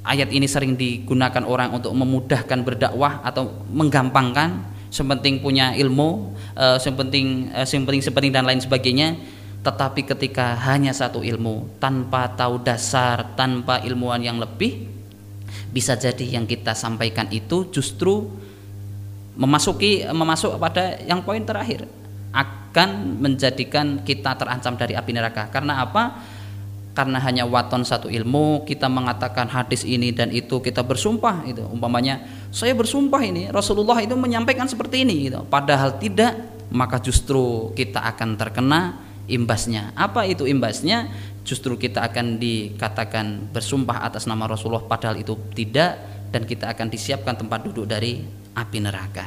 ayat 0.00 0.32
ini 0.32 0.48
sering 0.48 0.80
digunakan 0.80 1.44
orang 1.44 1.76
untuk 1.76 1.92
memudahkan 1.92 2.64
berdakwah 2.64 3.20
atau 3.20 3.52
menggampangkan 3.68 4.77
sepenting 4.88 5.40
punya 5.40 5.76
ilmu, 5.76 6.34
uh, 6.56 6.76
sepenting 6.80 7.52
uh, 7.52 7.64
sepenting 7.64 8.02
sepenting 8.02 8.32
dan 8.32 8.44
lain 8.44 8.60
sebagainya. 8.60 9.16
Tetapi 9.58 10.06
ketika 10.06 10.54
hanya 10.70 10.94
satu 10.94 11.20
ilmu 11.20 11.80
tanpa 11.82 12.30
tahu 12.32 12.62
dasar, 12.62 13.34
tanpa 13.34 13.82
ilmuwan 13.82 14.22
yang 14.22 14.38
lebih, 14.38 14.86
bisa 15.74 15.98
jadi 15.98 16.38
yang 16.38 16.46
kita 16.46 16.72
sampaikan 16.72 17.26
itu 17.28 17.68
justru 17.68 18.24
memasuki 19.38 20.06
memasuk 20.10 20.58
pada 20.58 20.98
yang 21.06 21.22
poin 21.22 21.42
terakhir 21.42 21.86
akan 22.34 23.18
menjadikan 23.18 24.02
kita 24.02 24.34
terancam 24.38 24.78
dari 24.78 24.94
api 24.94 25.10
neraka. 25.14 25.50
Karena 25.50 25.82
apa? 25.82 26.37
Karena 26.98 27.22
hanya 27.22 27.46
waton 27.46 27.86
satu 27.86 28.10
ilmu 28.10 28.66
kita 28.66 28.90
mengatakan 28.90 29.46
hadis 29.46 29.86
ini 29.86 30.10
dan 30.10 30.34
itu 30.34 30.58
kita 30.58 30.82
bersumpah 30.82 31.46
itu 31.46 31.62
umpamanya 31.70 32.26
saya 32.50 32.74
bersumpah 32.74 33.22
ini 33.22 33.54
Rasulullah 33.54 34.02
itu 34.02 34.18
menyampaikan 34.18 34.66
seperti 34.66 35.06
ini 35.06 35.30
gitu. 35.30 35.46
padahal 35.46 35.94
tidak 36.02 36.34
maka 36.74 36.98
justru 36.98 37.70
kita 37.78 38.02
akan 38.02 38.36
terkena 38.36 38.98
imbasnya. 39.28 39.92
Apa 39.94 40.24
itu 40.28 40.48
imbasnya? 40.48 41.08
Justru 41.44 41.80
kita 41.80 42.04
akan 42.04 42.36
dikatakan 42.36 43.48
bersumpah 43.52 44.04
atas 44.04 44.28
nama 44.28 44.44
Rasulullah 44.44 44.84
padahal 44.84 45.16
itu 45.16 45.32
tidak 45.56 45.96
dan 46.28 46.44
kita 46.44 46.68
akan 46.68 46.92
disiapkan 46.92 47.40
tempat 47.40 47.64
duduk 47.64 47.88
dari 47.88 48.20
api 48.52 48.78
neraka. 48.84 49.26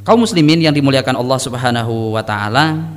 Kaum 0.00 0.24
muslimin 0.24 0.64
yang 0.64 0.72
dimuliakan 0.72 1.12
Allah 1.12 1.36
Subhanahu 1.36 2.16
wa 2.16 2.24
taala 2.24 2.88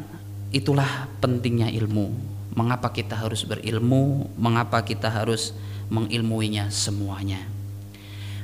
itulah 0.56 1.12
pentingnya 1.20 1.68
ilmu 1.68 2.33
mengapa 2.54 2.94
kita 2.94 3.18
harus 3.18 3.44
berilmu, 3.46 4.30
mengapa 4.38 4.82
kita 4.86 5.10
harus 5.10 5.54
mengilmuinya 5.90 6.70
semuanya. 6.70 7.42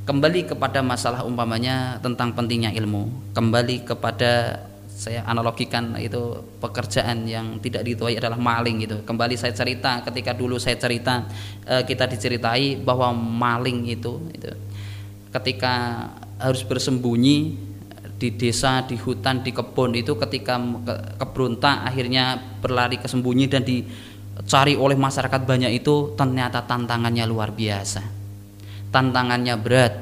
Kembali 0.09 0.49
kepada 0.49 0.81
masalah 0.81 1.21
umpamanya 1.21 2.01
tentang 2.01 2.33
pentingnya 2.33 2.73
ilmu, 2.73 3.33
kembali 3.37 3.85
kepada 3.85 4.65
saya 4.99 5.23
analogikan 5.23 5.95
itu 5.95 6.43
pekerjaan 6.59 7.23
yang 7.23 7.61
tidak 7.63 7.87
dituai 7.87 8.19
adalah 8.19 8.35
maling 8.35 8.83
gitu. 8.83 8.99
Kembali 9.05 9.39
saya 9.39 9.55
cerita 9.55 10.03
ketika 10.03 10.35
dulu 10.35 10.59
saya 10.59 10.75
cerita 10.75 11.23
eh, 11.63 11.87
kita 11.87 12.09
diceritai 12.09 12.81
bahwa 12.81 13.15
maling 13.15 13.87
itu 13.87 14.19
itu 14.35 14.51
ketika 15.29 16.09
harus 16.41 16.65
bersembunyi 16.65 17.68
di 18.19 18.35
desa, 18.35 18.83
di 18.83 18.99
hutan, 18.99 19.39
di 19.39 19.55
kebun 19.55 19.95
itu 19.95 20.19
ketika 20.19 20.59
keberuntak 21.15 21.87
akhirnya 21.87 22.35
berlari 22.59 22.99
ke 22.99 23.07
sembunyi 23.07 23.47
dan 23.47 23.63
dicari 23.63 24.75
oleh 24.75 24.99
masyarakat 24.99 25.47
banyak 25.47 25.71
itu 25.79 26.13
ternyata 26.19 26.67
tantangannya 26.67 27.23
luar 27.23 27.55
biasa. 27.55 28.03
Tantangannya 28.91 29.55
berat. 29.55 29.93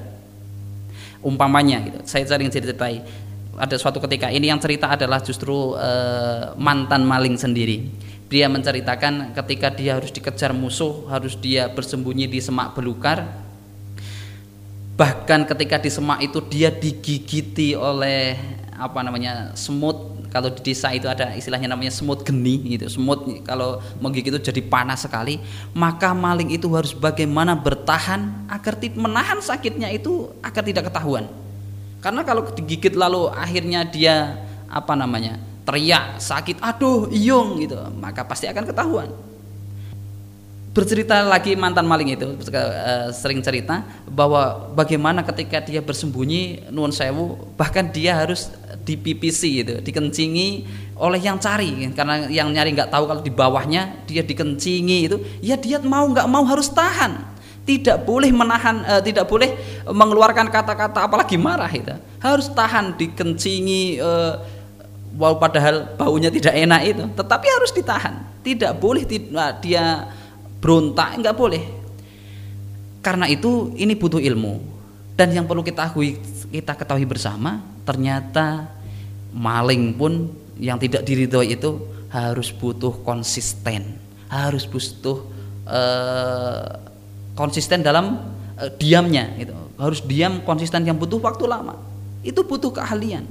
Umpamanya 1.22 1.78
gitu, 1.86 2.00
saya 2.10 2.26
sering 2.26 2.50
ceritai 2.50 3.28
ada 3.58 3.76
suatu 3.76 3.98
ketika 4.06 4.30
ini 4.30 4.54
yang 4.54 4.62
cerita 4.62 4.94
adalah 4.94 5.18
justru 5.18 5.74
e, 5.74 5.92
mantan 6.62 7.02
maling 7.04 7.36
sendiri. 7.36 7.90
Dia 8.30 8.46
menceritakan 8.54 9.34
ketika 9.34 9.74
dia 9.74 9.98
harus 9.98 10.14
dikejar 10.14 10.54
musuh, 10.54 11.10
harus 11.10 11.34
dia 11.34 11.66
bersembunyi 11.74 12.30
di 12.30 12.38
semak 12.38 12.78
belukar. 12.78 13.26
Bahkan 14.98 15.46
ketika 15.46 15.78
di 15.78 15.94
semak 15.94 16.26
itu 16.26 16.42
dia 16.42 16.74
digigiti 16.74 17.78
oleh 17.78 18.34
apa 18.74 19.06
namanya 19.06 19.54
semut. 19.54 20.18
Kalau 20.34 20.50
di 20.50 20.60
desa 20.60 20.90
itu 20.90 21.06
ada 21.06 21.38
istilahnya 21.38 21.70
namanya 21.70 21.94
semut 21.94 22.26
geni 22.26 22.76
gitu 22.78 22.90
semut. 22.90 23.22
Kalau 23.46 23.78
menggigit 24.02 24.34
itu 24.34 24.42
jadi 24.50 24.62
panas 24.66 25.06
sekali. 25.06 25.38
Maka 25.78 26.18
maling 26.18 26.50
itu 26.50 26.66
harus 26.74 26.98
bagaimana 26.98 27.54
bertahan 27.54 28.50
agar 28.50 28.74
menahan 28.98 29.38
sakitnya 29.38 29.94
itu 29.94 30.34
agar 30.42 30.66
tidak 30.66 30.90
ketahuan. 30.90 31.30
Karena 32.02 32.26
kalau 32.26 32.50
digigit 32.50 32.98
lalu 32.98 33.30
akhirnya 33.30 33.86
dia 33.86 34.34
apa 34.66 34.98
namanya 34.98 35.38
teriak 35.62 36.18
sakit 36.18 36.58
aduh 36.58 37.06
iyung 37.14 37.62
gitu. 37.62 37.78
Maka 38.02 38.26
pasti 38.26 38.50
akan 38.50 38.66
ketahuan 38.66 39.27
bercerita 40.78 41.26
lagi 41.26 41.58
mantan 41.58 41.90
maling 41.90 42.14
itu 42.14 42.38
uh, 42.38 43.10
sering 43.10 43.42
cerita 43.42 43.82
bahwa 44.06 44.70
bagaimana 44.78 45.26
ketika 45.26 45.58
dia 45.58 45.82
bersembunyi 45.82 46.70
nuan 46.70 46.94
sewu 46.94 47.34
bahkan 47.58 47.90
dia 47.90 48.14
harus 48.14 48.54
dipipisi 48.86 49.66
gitu 49.66 49.82
dikencingi 49.82 50.70
oleh 51.02 51.18
yang 51.18 51.42
cari. 51.42 51.90
Karena 51.98 52.30
yang 52.30 52.54
nyari 52.54 52.78
nggak 52.78 52.94
tahu 52.94 53.10
kalau 53.10 53.26
di 53.26 53.34
bawahnya 53.34 54.06
dia 54.06 54.22
dikencingi 54.22 54.98
itu 55.10 55.18
ya 55.42 55.58
dia 55.58 55.82
mau 55.82 56.06
nggak 56.14 56.30
mau 56.30 56.46
harus 56.46 56.70
tahan. 56.70 57.26
Tidak 57.66 58.06
boleh 58.06 58.30
menahan 58.30 58.86
uh, 58.86 59.02
tidak 59.02 59.26
boleh 59.26 59.58
mengeluarkan 59.90 60.54
kata-kata 60.54 61.10
apalagi 61.10 61.42
marah 61.42 61.74
itu. 61.74 61.98
Harus 62.22 62.54
tahan 62.54 62.94
dikencingi 63.02 63.98
uh, 63.98 64.46
wow 65.18 65.42
padahal 65.42 65.98
baunya 65.98 66.30
tidak 66.30 66.54
enak 66.54 66.82
itu 66.86 67.04
tetapi 67.18 67.48
harus 67.50 67.74
ditahan. 67.74 68.30
Tidak 68.46 68.78
boleh 68.78 69.10
tidak 69.10 69.58
dia 69.66 70.06
berontak 70.60 71.20
nggak 71.22 71.36
boleh. 71.38 71.64
Karena 73.02 73.30
itu 73.30 73.72
ini 73.80 73.96
butuh 73.96 74.20
ilmu. 74.20 74.78
Dan 75.18 75.34
yang 75.34 75.50
perlu 75.50 75.66
kita 75.66 75.90
ketahui 75.90 76.22
kita 76.54 76.78
ketahui 76.78 77.06
bersama 77.10 77.66
ternyata 77.82 78.70
maling 79.34 79.98
pun 79.98 80.30
yang 80.62 80.78
tidak 80.78 81.02
diridhoi 81.08 81.58
itu 81.58 81.82
harus 82.14 82.54
butuh 82.54 83.02
konsisten. 83.02 83.98
Harus 84.28 84.68
butuh 84.68 85.24
uh, 85.66 86.68
konsisten 87.34 87.82
dalam 87.82 88.20
uh, 88.60 88.70
diamnya 88.76 89.32
itu 89.40 89.56
harus 89.78 90.02
diam 90.04 90.42
konsisten 90.42 90.84
yang 90.84 90.98
butuh 90.98 91.22
waktu 91.22 91.46
lama. 91.46 91.78
Itu 92.26 92.44
butuh 92.44 92.74
keahlian. 92.74 93.24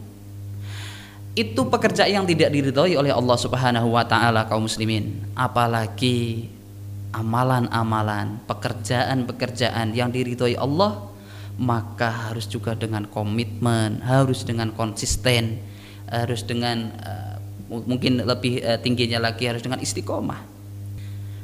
Itu 1.36 1.68
pekerjaan 1.68 2.08
yang 2.22 2.24
tidak 2.24 2.48
diridhoi 2.48 2.96
oleh 2.96 3.12
Allah 3.12 3.36
Subhanahu 3.36 3.92
wa 3.92 4.06
taala 4.08 4.48
kaum 4.48 4.64
muslimin. 4.64 5.20
Apalagi 5.36 6.48
amalan-amalan, 7.16 8.44
pekerjaan-pekerjaan 8.44 9.96
yang 9.96 10.12
diridhoi 10.12 10.52
Allah, 10.60 11.08
maka 11.56 12.28
harus 12.28 12.44
juga 12.44 12.76
dengan 12.76 13.08
komitmen, 13.08 14.04
harus 14.04 14.44
dengan 14.44 14.76
konsisten, 14.76 15.56
harus 16.12 16.44
dengan 16.44 16.92
uh, 17.00 17.34
mungkin 17.72 18.20
lebih 18.20 18.60
uh, 18.60 18.76
tingginya 18.76 19.32
lagi 19.32 19.48
harus 19.48 19.64
dengan 19.64 19.80
istiqomah. 19.80 20.54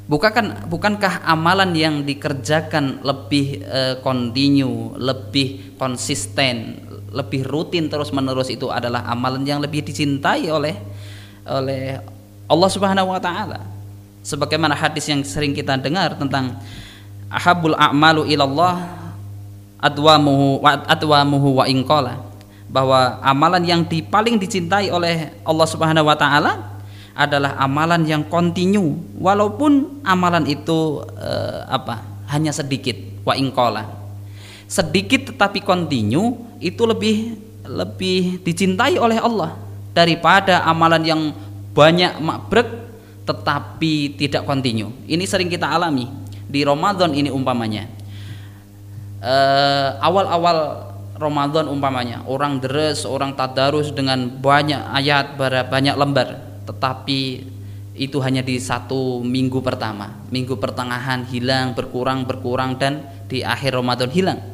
Bukankah 0.03 0.69
bukankah 0.69 1.25
amalan 1.25 1.73
yang 1.73 1.95
dikerjakan 2.05 3.01
lebih 3.01 3.65
uh, 3.65 3.95
kontinu, 4.05 4.93
lebih 5.01 5.73
konsisten, 5.81 6.85
lebih 7.09 7.49
rutin 7.49 7.89
terus-menerus 7.89 8.53
itu 8.53 8.69
adalah 8.69 9.09
amalan 9.09 9.41
yang 9.41 9.57
lebih 9.57 9.81
dicintai 9.81 10.45
oleh 10.53 10.75
oleh 11.49 11.97
Allah 12.45 12.69
Subhanahu 12.69 13.09
wa 13.09 13.19
taala 13.19 13.73
sebagaimana 14.23 14.73
hadis 14.73 15.05
yang 15.11 15.21
sering 15.21 15.51
kita 15.51 15.75
dengar 15.75 16.15
tentang 16.15 16.57
ahabul 17.27 17.75
a'malu 17.75 18.25
ilallah 18.31 18.87
adwamuhu 19.83 20.63
wa 20.63 20.79
adwamuhu 20.87 21.59
wa 21.59 21.67
inqala 21.67 22.23
bahwa 22.71 23.19
amalan 23.21 23.61
yang 23.67 23.81
paling 24.09 24.39
dicintai 24.39 24.89
oleh 24.89 25.29
Allah 25.45 25.67
Subhanahu 25.67 26.09
wa 26.09 26.17
taala 26.17 26.81
adalah 27.13 27.53
amalan 27.61 28.01
yang 28.09 28.25
kontinu 28.25 28.97
walaupun 29.21 30.01
amalan 30.01 30.49
itu 30.49 31.05
eh, 31.19 31.61
apa 31.69 32.01
hanya 32.33 32.49
sedikit 32.49 32.97
wa 33.21 33.37
inqala 33.37 33.85
sedikit 34.65 35.35
tetapi 35.35 35.61
kontinu 35.61 36.57
itu 36.57 36.81
lebih 36.87 37.37
lebih 37.69 38.41
dicintai 38.41 38.97
oleh 38.97 39.21
Allah 39.21 39.53
daripada 39.93 40.65
amalan 40.65 41.03
yang 41.05 41.21
banyak 41.77 42.17
makbrek 42.17 42.65
tetapi 43.23 44.19
tidak 44.19 44.43
kontinu. 44.43 44.91
Ini 45.07 45.23
sering 45.23 45.47
kita 45.47 45.67
alami 45.71 46.07
di 46.47 46.61
Ramadan 46.63 47.15
ini 47.15 47.31
umpamanya. 47.31 47.87
eh, 49.23 49.89
awal-awal 50.03 50.91
Ramadan 51.15 51.71
umpamanya 51.71 52.27
orang 52.27 52.59
deres, 52.59 53.07
orang 53.07 53.31
tadarus 53.39 53.95
dengan 53.95 54.27
banyak 54.27 54.83
ayat, 54.91 55.39
banyak 55.39 55.95
lembar, 55.95 56.43
tetapi 56.67 57.47
itu 57.95 58.17
hanya 58.19 58.43
di 58.43 58.59
satu 58.59 59.23
minggu 59.23 59.63
pertama, 59.63 60.11
minggu 60.27 60.59
pertengahan 60.59 61.23
hilang, 61.31 61.71
berkurang, 61.71 62.27
berkurang 62.27 62.75
dan 62.75 63.07
di 63.31 63.39
akhir 63.47 63.79
Ramadan 63.79 64.11
hilang 64.11 64.52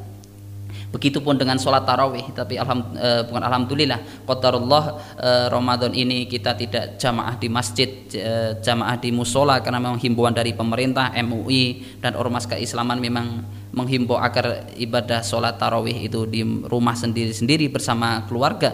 Begitupun 0.90 1.38
dengan 1.38 1.62
sholat 1.62 1.86
tarawih, 1.86 2.34
tapi 2.34 2.58
alham, 2.58 2.82
eh, 2.98 3.22
bukan 3.22 3.46
alhamdulillah, 3.46 4.26
qadarullah 4.26 4.84
eh, 5.22 5.46
Ramadan 5.46 5.94
ini 5.94 6.26
kita 6.26 6.58
tidak 6.58 6.98
jamaah 6.98 7.38
di 7.38 7.46
masjid, 7.46 8.10
eh, 8.10 8.58
jamaah 8.58 8.98
di 8.98 9.14
musola 9.14 9.62
karena 9.62 9.78
memang 9.78 10.02
himbauan 10.02 10.34
dari 10.34 10.58
pemerintah, 10.58 11.14
MUI 11.14 12.02
dan 12.02 12.18
ormas 12.18 12.50
keislaman 12.50 12.98
memang 12.98 13.46
menghimbau 13.70 14.18
agar 14.18 14.66
ibadah 14.82 15.22
sholat 15.22 15.62
tarawih 15.62 16.10
itu 16.10 16.26
di 16.26 16.42
rumah 16.66 16.98
sendiri-sendiri 16.98 17.70
bersama 17.70 18.26
keluarga. 18.26 18.74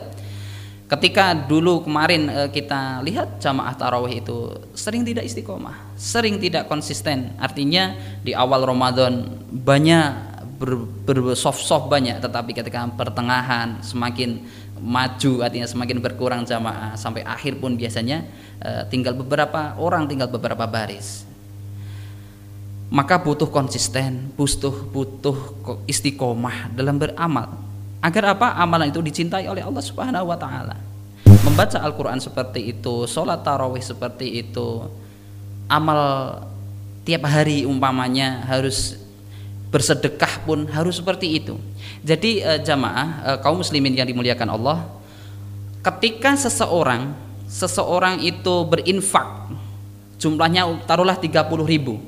Ketika 0.88 1.36
dulu 1.36 1.84
kemarin 1.84 2.30
kita 2.54 3.02
lihat 3.04 3.42
jamaah 3.42 3.74
tarawih 3.76 4.22
itu 4.22 4.54
sering 4.78 5.02
tidak 5.02 5.26
istiqomah, 5.26 5.98
sering 5.98 6.38
tidak 6.38 6.70
konsisten. 6.70 7.34
Artinya 7.42 7.98
di 8.22 8.38
awal 8.38 8.64
Ramadan 8.64 9.26
banyak 9.50 10.35
ber, 10.66 10.82
ber 10.82 11.38
soft 11.38 11.62
soft 11.62 11.86
banyak 11.86 12.18
tetapi 12.18 12.58
ketika 12.58 12.90
pertengahan 12.98 13.78
semakin 13.86 14.42
maju 14.82 15.46
artinya 15.46 15.70
semakin 15.70 16.02
berkurang 16.04 16.42
jamaah 16.44 16.98
sampai 16.98 17.24
akhir 17.24 17.62
pun 17.62 17.78
biasanya 17.80 18.26
e, 18.60 18.70
tinggal 18.92 19.16
beberapa 19.16 19.78
orang 19.78 20.10
tinggal 20.10 20.28
beberapa 20.28 20.66
baris. 20.68 21.24
Maka 22.90 23.18
butuh 23.22 23.50
konsisten 23.50 24.34
butuh 24.34 24.90
butuh 24.90 25.38
istiqomah 25.86 26.74
dalam 26.74 26.98
beramal. 26.98 27.62
Agar 28.04 28.38
apa? 28.38 28.54
Amalan 28.62 28.94
itu 28.94 29.02
dicintai 29.02 29.50
oleh 29.50 29.66
Allah 29.66 29.82
Subhanahu 29.82 30.30
wa 30.30 30.38
taala. 30.38 30.78
Membaca 31.26 31.82
Al-Qur'an 31.82 32.22
seperti 32.22 32.74
itu 32.74 33.10
sholat 33.10 33.42
tarawih 33.42 33.82
seperti 33.82 34.46
itu 34.46 34.86
amal 35.66 36.02
tiap 37.06 37.26
hari 37.26 37.66
umpamanya 37.66 38.46
harus 38.46 38.98
bersedekah 39.70 40.46
pun 40.46 40.70
harus 40.70 41.02
seperti 41.02 41.42
itu. 41.42 41.58
Jadi 42.06 42.42
uh, 42.42 42.60
jamaah 42.62 43.08
uh, 43.24 43.38
kaum 43.42 43.60
muslimin 43.60 43.98
yang 43.98 44.08
dimuliakan 44.08 44.50
Allah, 44.54 44.86
ketika 45.86 46.34
seseorang 46.38 47.14
seseorang 47.46 48.26
itu 48.26 48.66
berinfak 48.66 49.54
jumlahnya 50.18 50.66
taruhlah 50.90 51.16
30 51.16 51.46
ribu 51.62 52.02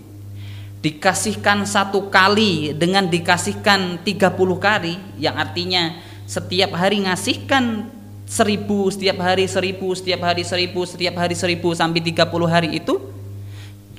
dikasihkan 0.82 1.66
satu 1.66 2.10
kali 2.10 2.74
dengan 2.74 3.06
dikasihkan 3.06 4.02
30 4.02 4.34
kali 4.58 4.94
yang 5.22 5.38
artinya 5.38 5.98
setiap 6.26 6.74
hari 6.74 7.06
ngasihkan 7.06 7.90
seribu 8.28 8.90
setiap 8.90 9.22
hari 9.24 9.46
seribu 9.46 9.94
setiap 9.94 10.22
hari 10.26 10.44
seribu 10.44 10.84
setiap 10.84 11.16
hari 11.18 11.34
seribu 11.34 11.72
sampai 11.74 12.02
30 12.04 12.28
hari 12.50 12.70
itu 12.78 12.98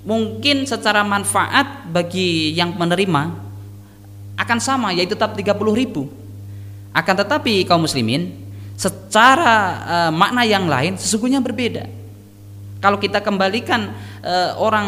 mungkin 0.04 0.66
secara 0.68 1.02
manfaat 1.02 1.88
bagi 1.90 2.54
yang 2.54 2.76
menerima 2.76 3.47
akan 4.38 4.58
sama 4.62 4.94
yaitu 4.94 5.18
tetap 5.18 5.34
30 5.34 5.58
ribu. 5.74 6.06
Akan 6.94 7.18
tetapi 7.18 7.66
kaum 7.66 7.82
muslimin 7.82 8.32
secara 8.78 9.54
uh, 9.82 10.12
makna 10.14 10.46
yang 10.46 10.70
lain 10.70 10.94
sesungguhnya 10.94 11.42
berbeda. 11.42 11.90
Kalau 12.78 13.02
kita 13.02 13.18
kembalikan 13.18 13.90
uh, 14.22 14.54
orang 14.54 14.86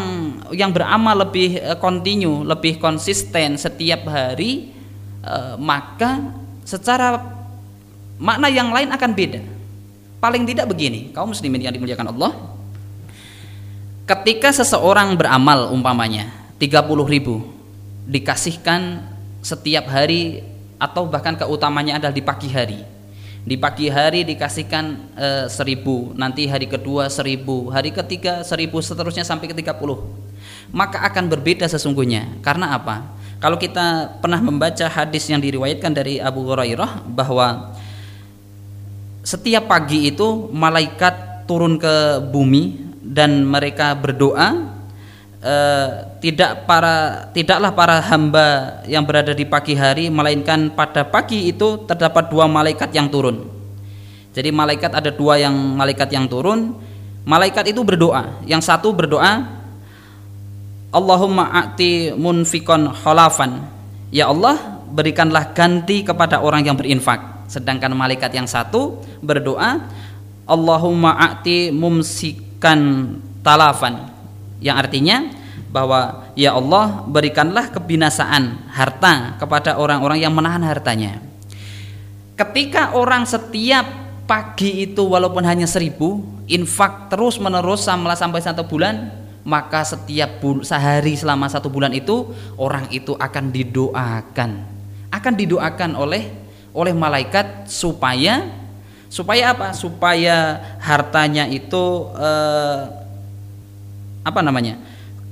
yang 0.55 0.71
beramal 0.71 1.27
lebih 1.27 1.59
kontinu 1.83 2.47
lebih 2.47 2.79
konsisten 2.79 3.59
setiap 3.59 4.07
hari 4.07 4.71
uh, 5.27 5.59
maka 5.59 6.23
secara 6.63 7.19
makna 8.15 8.47
yang 8.47 8.71
lain 8.71 8.87
akan 8.95 9.11
beda. 9.11 9.41
Paling 10.23 10.47
tidak 10.47 10.71
begini 10.71 11.11
kaum 11.11 11.35
muslimin 11.35 11.59
yang 11.59 11.75
dimuliakan 11.75 12.15
Allah. 12.15 12.31
Ketika 14.07 14.55
seseorang 14.55 15.19
beramal 15.19 15.71
umpamanya 15.75 16.31
30 16.59 16.87
ribu 17.11 17.43
dikasihkan 18.07 19.10
setiap 19.41 19.89
hari 19.89 20.45
atau 20.81 21.05
bahkan 21.05 21.37
keutamanya 21.37 21.97
adalah 21.97 22.13
di 22.13 22.23
pagi 22.23 22.49
hari. 22.49 22.81
Di 23.41 23.57
pagi 23.57 23.89
hari 23.89 24.21
dikasihkan 24.21 24.85
e, 25.17 25.27
seribu 25.49 26.13
nanti 26.13 26.45
hari 26.45 26.69
kedua 26.69 27.09
seribu 27.09 27.73
hari 27.73 27.89
ketiga 27.89 28.45
seribu 28.45 28.77
seterusnya 28.85 29.25
sampai 29.25 29.49
ke 29.49 29.57
tiga 29.57 29.73
puluh. 29.73 30.05
Maka 30.69 31.01
akan 31.09 31.25
berbeda 31.25 31.65
sesungguhnya. 31.65 32.37
Karena 32.45 32.77
apa? 32.77 33.01
Kalau 33.41 33.57
kita 33.57 34.17
pernah 34.21 34.37
membaca 34.37 34.85
hadis 34.85 35.25
yang 35.25 35.41
diriwayatkan 35.41 35.89
dari 35.89 36.21
Abu 36.21 36.45
Hurairah 36.45 37.01
bahwa 37.09 37.73
setiap 39.25 39.65
pagi 39.65 40.13
itu 40.13 40.49
malaikat 40.53 41.49
turun 41.49 41.81
ke 41.81 42.21
bumi 42.29 42.77
dan 43.01 43.41
mereka 43.41 43.97
berdoa 43.97 44.77
eh, 45.41 45.87
tidak 46.21 46.69
para 46.69 47.27
tidaklah 47.33 47.73
para 47.73 47.97
hamba 47.99 48.79
yang 48.85 49.03
berada 49.03 49.33
di 49.33 49.43
pagi 49.43 49.73
hari 49.73 50.07
melainkan 50.07 50.71
pada 50.71 51.03
pagi 51.03 51.49
itu 51.49 51.83
terdapat 51.89 52.29
dua 52.29 52.45
malaikat 52.45 52.93
yang 52.93 53.09
turun. 53.09 53.49
Jadi 54.31 54.49
malaikat 54.53 54.95
ada 54.95 55.11
dua 55.11 55.41
yang 55.41 55.53
malaikat 55.53 56.07
yang 56.13 56.29
turun. 56.29 56.77
Malaikat 57.21 57.69
itu 57.69 57.83
berdoa. 57.83 58.41
Yang 58.47 58.65
satu 58.65 58.95
berdoa 58.95 59.61
Allahumma 60.91 61.47
a'ti 61.55 62.11
munfikon 62.11 62.91
khalafan. 62.91 63.63
Ya 64.11 64.27
Allah, 64.27 64.59
berikanlah 64.91 65.55
ganti 65.55 66.03
kepada 66.03 66.43
orang 66.43 66.67
yang 66.67 66.75
berinfak. 66.75 67.47
Sedangkan 67.47 67.95
malaikat 67.95 68.35
yang 68.35 68.43
satu 68.43 68.99
berdoa, 69.23 69.87
Allahumma 70.43 71.15
a'ti 71.15 71.71
mumsikan 71.71 73.15
talafan. 73.39 74.10
Yang 74.61 74.75
artinya 74.87 75.17
bahwa 75.73 76.31
ya 76.37 76.53
Allah 76.53 77.03
berikanlah 77.09 77.73
kebinasaan 77.73 78.71
harta 78.71 79.35
kepada 79.41 79.81
orang-orang 79.81 80.21
yang 80.21 80.31
menahan 80.31 80.61
hartanya. 80.61 81.17
Ketika 82.37 82.93
orang 82.93 83.25
setiap 83.25 83.83
pagi 84.29 84.87
itu 84.87 85.03
walaupun 85.03 85.43
hanya 85.43 85.67
seribu 85.67 86.23
infak 86.47 87.11
terus 87.11 87.35
menerus 87.35 87.83
sampai 87.83 88.39
satu 88.39 88.63
bulan 88.63 89.11
maka 89.41 89.81
setiap 89.81 90.39
bul 90.39 90.61
sehari 90.61 91.17
selama 91.17 91.49
satu 91.49 91.67
bulan 91.67 91.91
itu 91.91 92.29
orang 92.55 92.87
itu 92.93 93.17
akan 93.17 93.49
didoakan 93.49 94.51
akan 95.11 95.33
didoakan 95.35 95.91
oleh 95.97 96.29
oleh 96.71 96.93
malaikat 96.95 97.67
supaya 97.67 98.47
supaya 99.11 99.51
apa 99.51 99.75
supaya 99.75 100.61
hartanya 100.79 101.49
itu 101.51 102.07
eh, 102.15 103.00
apa 104.21 104.39
namanya 104.41 104.77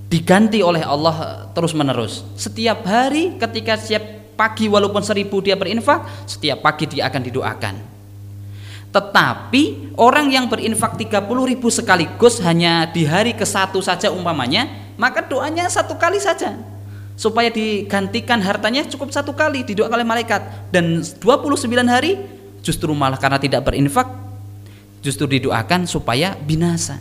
diganti 0.10 0.62
oleh 0.66 0.82
Allah 0.82 1.50
terus 1.54 1.74
menerus 1.78 2.26
setiap 2.34 2.82
hari 2.86 3.38
ketika 3.38 3.78
setiap 3.78 4.34
pagi 4.34 4.66
walaupun 4.66 5.06
seribu 5.06 5.44
dia 5.44 5.54
berinfak 5.54 6.06
setiap 6.26 6.66
pagi 6.66 6.90
dia 6.90 7.06
akan 7.10 7.22
didoakan 7.22 7.76
tetapi 8.90 9.94
orang 10.02 10.34
yang 10.34 10.50
berinfak 10.50 10.98
30 10.98 11.30
ribu 11.30 11.70
sekaligus 11.70 12.42
hanya 12.42 12.90
di 12.90 13.06
hari 13.06 13.38
ke 13.38 13.46
satu 13.46 13.86
saja 13.86 14.10
umpamanya, 14.10 14.66
maka 14.98 15.22
doanya 15.22 15.70
satu 15.70 15.94
kali 15.94 16.18
saja. 16.18 16.58
Supaya 17.14 17.54
digantikan 17.54 18.42
hartanya 18.42 18.88
cukup 18.90 19.14
satu 19.14 19.38
kali 19.38 19.62
didoakan 19.62 20.02
oleh 20.02 20.08
malaikat. 20.08 20.42
Dan 20.74 21.06
29 21.06 21.70
hari 21.86 22.18
justru 22.66 22.90
malah 22.98 23.22
karena 23.22 23.38
tidak 23.38 23.62
berinfak, 23.70 24.10
justru 25.06 25.30
didoakan 25.30 25.86
supaya 25.86 26.34
binasa. 26.42 26.98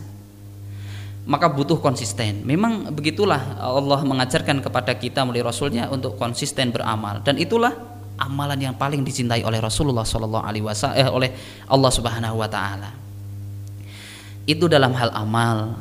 Maka 1.29 1.45
butuh 1.45 1.77
konsisten. 1.77 2.41
Memang 2.41 2.89
begitulah 2.89 3.61
Allah 3.61 4.01
mengajarkan 4.01 4.65
kepada 4.65 4.97
kita 4.97 5.21
melalui 5.21 5.45
Rasulnya 5.45 5.85
untuk 5.93 6.17
konsisten 6.17 6.73
beramal. 6.73 7.21
Dan 7.21 7.37
itulah 7.37 7.69
amalan 8.17 8.57
yang 8.57 8.75
paling 8.75 9.05
dicintai 9.05 9.45
oleh 9.45 9.61
Rasulullah 9.61 10.01
Shallallahu 10.01 10.41
Alaihi 10.41 10.65
Wasallam 10.65 10.97
eh, 10.97 11.05
oleh 11.05 11.29
Allah 11.69 11.91
Subhanahu 11.93 12.35
Wa 12.41 12.49
Taala. 12.49 12.91
Itu 14.49 14.65
dalam 14.65 14.89
hal 14.97 15.13
amal, 15.13 15.77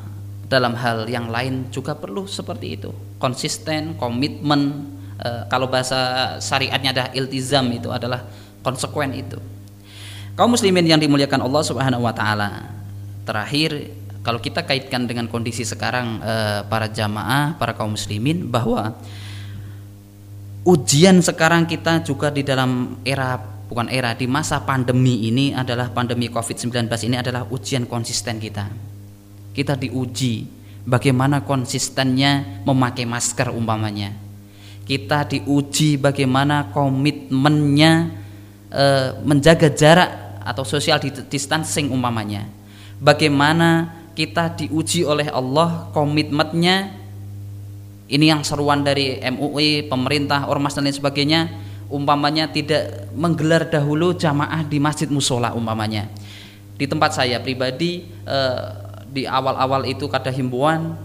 dalam 0.46 0.76
hal 0.76 1.08
yang 1.08 1.32
lain 1.32 1.72
juga 1.72 1.96
perlu 1.96 2.28
seperti 2.28 2.76
itu. 2.76 2.92
Konsisten, 3.16 3.96
komitmen. 3.96 4.84
Eh, 5.16 5.42
kalau 5.48 5.72
bahasa 5.72 6.36
syariatnya 6.44 6.92
adalah 6.92 7.10
iltizam 7.16 7.72
itu 7.72 7.88
adalah 7.88 8.20
konsekuen 8.60 9.16
itu. 9.16 9.40
Kaum 10.36 10.54
muslimin 10.54 10.86
yang 10.86 11.00
dimuliakan 11.00 11.40
Allah 11.40 11.62
Subhanahu 11.64 12.04
Wa 12.04 12.14
Taala. 12.14 12.50
Terakhir, 13.26 13.90
kalau 14.28 14.44
kita 14.44 14.60
kaitkan 14.60 15.08
dengan 15.08 15.24
kondisi 15.24 15.64
sekarang 15.64 16.20
eh, 16.20 16.60
para 16.68 16.92
jamaah, 16.92 17.56
para 17.56 17.72
kaum 17.72 17.96
muslimin 17.96 18.44
bahwa 18.44 18.92
ujian 20.68 21.24
sekarang 21.24 21.64
kita 21.64 22.04
juga 22.04 22.28
di 22.28 22.44
dalam 22.44 23.00
era 23.08 23.40
bukan 23.40 23.88
era 23.88 24.12
di 24.12 24.28
masa 24.28 24.60
pandemi 24.68 25.32
ini 25.32 25.56
adalah 25.56 25.88
pandemi 25.88 26.28
Covid-19 26.28 26.92
ini 27.08 27.16
adalah 27.16 27.48
ujian 27.48 27.88
konsisten 27.88 28.36
kita. 28.36 28.68
Kita 29.56 29.80
diuji 29.80 30.44
bagaimana 30.84 31.40
konsistennya 31.40 32.60
memakai 32.68 33.08
masker 33.08 33.48
umpamanya. 33.48 34.12
Kita 34.84 35.24
diuji 35.24 35.96
bagaimana 35.96 36.68
komitmennya 36.68 37.92
e, 38.68 38.84
menjaga 39.24 39.72
jarak 39.72 40.40
atau 40.44 40.68
social 40.68 41.00
distancing 41.32 41.88
umpamanya. 41.88 42.44
Bagaimana 43.00 43.97
kita 44.18 44.50
diuji 44.58 45.06
oleh 45.06 45.30
Allah 45.30 45.86
komitmennya 45.94 46.90
ini 48.10 48.26
yang 48.26 48.42
seruan 48.42 48.82
dari 48.82 49.20
MUI, 49.20 49.86
pemerintah, 49.86 50.50
ormas 50.50 50.74
dan 50.74 50.90
lain 50.90 50.96
sebagainya, 50.96 51.46
umpamanya 51.86 52.50
tidak 52.50 53.12
menggelar 53.14 53.70
dahulu 53.70 54.16
jamaah 54.16 54.66
di 54.66 54.82
masjid 54.82 55.06
musola 55.06 55.54
umpamanya. 55.54 56.10
Di 56.74 56.90
tempat 56.90 57.14
saya 57.14 57.38
pribadi 57.38 58.10
eh, 58.26 58.64
di 59.06 59.22
awal-awal 59.22 59.86
itu 59.86 60.10
kada 60.10 60.34
himbauan 60.34 60.98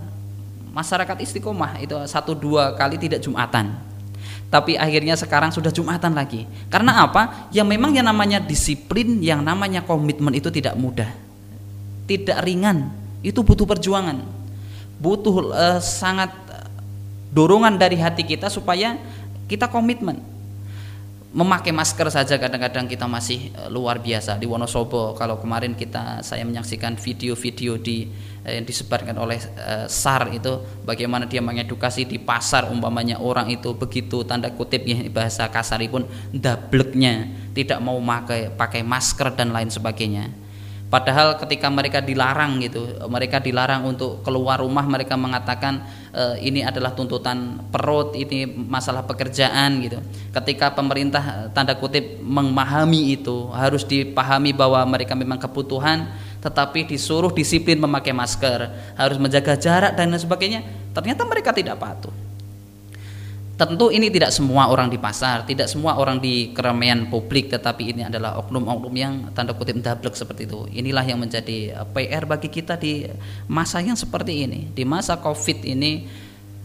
masyarakat 0.74 1.22
istiqomah 1.22 1.86
itu 1.86 1.94
satu 2.10 2.34
dua 2.34 2.74
kali 2.74 2.98
tidak 2.98 3.22
jumatan. 3.22 3.78
Tapi 4.50 4.74
akhirnya 4.80 5.14
sekarang 5.14 5.54
sudah 5.54 5.70
jumatan 5.70 6.18
lagi. 6.18 6.50
Karena 6.72 7.06
apa? 7.06 7.50
Ya 7.54 7.62
memang 7.62 7.94
yang 7.94 8.10
namanya 8.10 8.42
disiplin, 8.42 9.22
yang 9.22 9.46
namanya 9.46 9.86
komitmen 9.86 10.34
itu 10.34 10.50
tidak 10.50 10.74
mudah, 10.80 11.10
tidak 12.10 12.42
ringan. 12.42 13.03
Itu 13.24 13.42
butuh 13.42 13.66
perjuangan, 13.66 14.20
butuh 15.00 15.36
eh, 15.56 15.80
sangat 15.80 16.44
dorongan 17.34 17.82
dari 17.82 17.98
hati 17.98 18.22
kita 18.22 18.48
supaya 18.48 18.96
kita 19.50 19.68
komitmen. 19.68 20.22
Memakai 21.34 21.74
masker 21.74 22.14
saja 22.14 22.38
kadang-kadang 22.38 22.86
kita 22.86 23.10
masih 23.10 23.50
eh, 23.50 23.70
luar 23.74 23.98
biasa. 23.98 24.38
Di 24.38 24.46
Wonosobo 24.46 25.18
kalau 25.18 25.42
kemarin 25.42 25.74
kita 25.74 26.22
saya 26.22 26.46
menyaksikan 26.46 26.94
video-video 26.94 27.82
di 27.82 28.06
eh, 28.46 28.62
yang 28.62 28.70
disebarkan 28.70 29.18
oleh 29.18 29.42
eh, 29.42 29.90
SAR 29.90 30.30
itu 30.30 30.62
bagaimana 30.86 31.26
dia 31.26 31.42
mengedukasi 31.42 32.06
di 32.06 32.22
pasar 32.22 32.70
umpamanya 32.70 33.18
orang 33.18 33.50
itu 33.50 33.74
begitu 33.74 34.22
tanda 34.30 34.54
kutip 34.54 34.86
ya 34.86 35.02
bahasa 35.10 35.50
kasar 35.50 35.82
pun 35.90 36.06
dableknya 36.30 37.34
tidak 37.58 37.82
mau 37.82 37.98
pakai 37.98 38.54
pakai 38.54 38.82
masker 38.86 39.34
dan 39.34 39.50
lain 39.50 39.74
sebagainya 39.74 40.43
Padahal 40.94 41.42
ketika 41.42 41.74
mereka 41.74 42.06
dilarang 42.06 42.62
gitu, 42.62 42.86
mereka 43.10 43.42
dilarang 43.42 43.82
untuk 43.82 44.22
keluar 44.22 44.62
rumah, 44.62 44.86
mereka 44.86 45.18
mengatakan 45.18 45.82
e, 46.14 46.46
ini 46.46 46.62
adalah 46.62 46.94
tuntutan 46.94 47.66
perut, 47.74 48.14
ini 48.14 48.46
masalah 48.46 49.02
pekerjaan 49.02 49.82
gitu. 49.82 49.98
Ketika 50.30 50.70
pemerintah 50.78 51.50
tanda 51.50 51.74
kutip 51.74 52.22
memahami 52.22 53.10
itu, 53.18 53.50
harus 53.58 53.82
dipahami 53.82 54.54
bahwa 54.54 54.86
mereka 54.86 55.18
memang 55.18 55.42
kebutuhan, 55.42 56.14
tetapi 56.46 56.86
disuruh 56.86 57.34
disiplin 57.34 57.82
memakai 57.82 58.14
masker, 58.14 58.94
harus 58.94 59.18
menjaga 59.18 59.58
jarak 59.58 59.98
dan 59.98 60.14
lain 60.14 60.22
sebagainya. 60.22 60.62
Ternyata 60.94 61.26
mereka 61.26 61.50
tidak 61.58 61.82
patuh. 61.82 62.23
Tentu 63.64 63.88
ini 63.94 64.12
tidak 64.12 64.36
semua 64.36 64.68
orang 64.68 64.92
di 64.92 65.00
pasar, 65.00 65.48
tidak 65.48 65.72
semua 65.72 65.96
orang 65.96 66.20
di 66.20 66.52
keramaian 66.52 67.08
publik, 67.08 67.48
tetapi 67.48 67.96
ini 67.96 68.02
adalah 68.04 68.36
oknum-oknum 68.44 68.94
yang 68.96 69.14
tanda 69.32 69.56
kutip 69.56 69.80
dablek 69.80 70.16
seperti 70.16 70.50
itu. 70.50 70.68
Inilah 70.74 71.06
yang 71.08 71.20
menjadi 71.20 71.72
eh, 71.72 71.88
PR 71.96 72.28
bagi 72.28 72.52
kita 72.52 72.76
di 72.76 73.08
masa 73.48 73.80
yang 73.80 73.96
seperti 73.96 74.44
ini, 74.44 74.72
di 74.76 74.84
masa 74.84 75.16
COVID 75.20 75.64
ini 75.64 75.92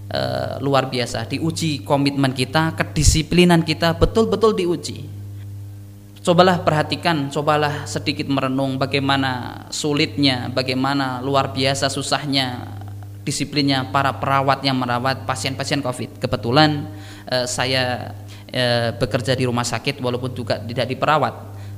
e, 0.09 0.21
luar 0.65 0.89
biasa. 0.89 1.29
Diuji 1.29 1.85
komitmen 1.85 2.33
kita, 2.33 2.75
kedisiplinan 2.75 3.63
kita 3.63 3.95
betul-betul 3.95 4.57
diuji. 4.57 4.99
Cobalah 6.25 6.61
perhatikan, 6.61 7.31
cobalah 7.33 7.89
sedikit 7.89 8.29
merenung 8.29 8.77
bagaimana 8.77 9.65
sulitnya, 9.73 10.53
bagaimana 10.53 11.25
luar 11.25 11.55
biasa 11.55 11.89
susahnya 11.89 12.77
disiplinnya 13.29 13.93
para 13.93 14.17
perawat 14.17 14.64
yang 14.64 14.81
merawat 14.81 15.29
pasien-pasien 15.29 15.85
COVID. 15.85 16.17
Kebetulan 16.17 16.88
eh, 17.29 17.45
saya 17.45 18.17
eh, 18.49 18.97
bekerja 18.97 19.37
di 19.37 19.45
rumah 19.45 19.69
sakit 19.69 20.01
walaupun 20.01 20.33
juga 20.33 20.57
tidak 20.57 20.88
diperawat, 20.88 21.35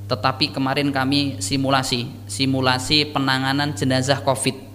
tetapi 0.06 0.54
kemarin 0.54 0.94
kami 0.94 1.42
simulasi, 1.42 2.06
simulasi 2.30 3.10
penanganan 3.10 3.74
jenazah 3.74 4.22
COVID. 4.22 4.70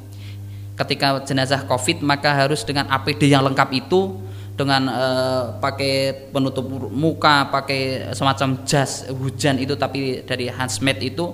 Ketika 0.75 1.23
jenazah 1.23 1.63
COVID 1.63 2.03
maka 2.03 2.35
harus 2.35 2.67
dengan 2.67 2.91
APD 2.91 3.31
yang 3.31 3.47
lengkap 3.47 3.71
itu 3.71 4.19
dengan 4.59 4.91
uh, 4.91 5.43
pakai 5.63 6.27
penutup 6.35 6.67
muka, 6.91 7.47
pakai 7.47 8.11
semacam 8.11 8.67
jas 8.67 9.07
hujan 9.07 9.55
itu 9.59 9.79
tapi 9.79 10.23
dari 10.27 10.51
hazmat 10.51 10.99
itu 10.99 11.31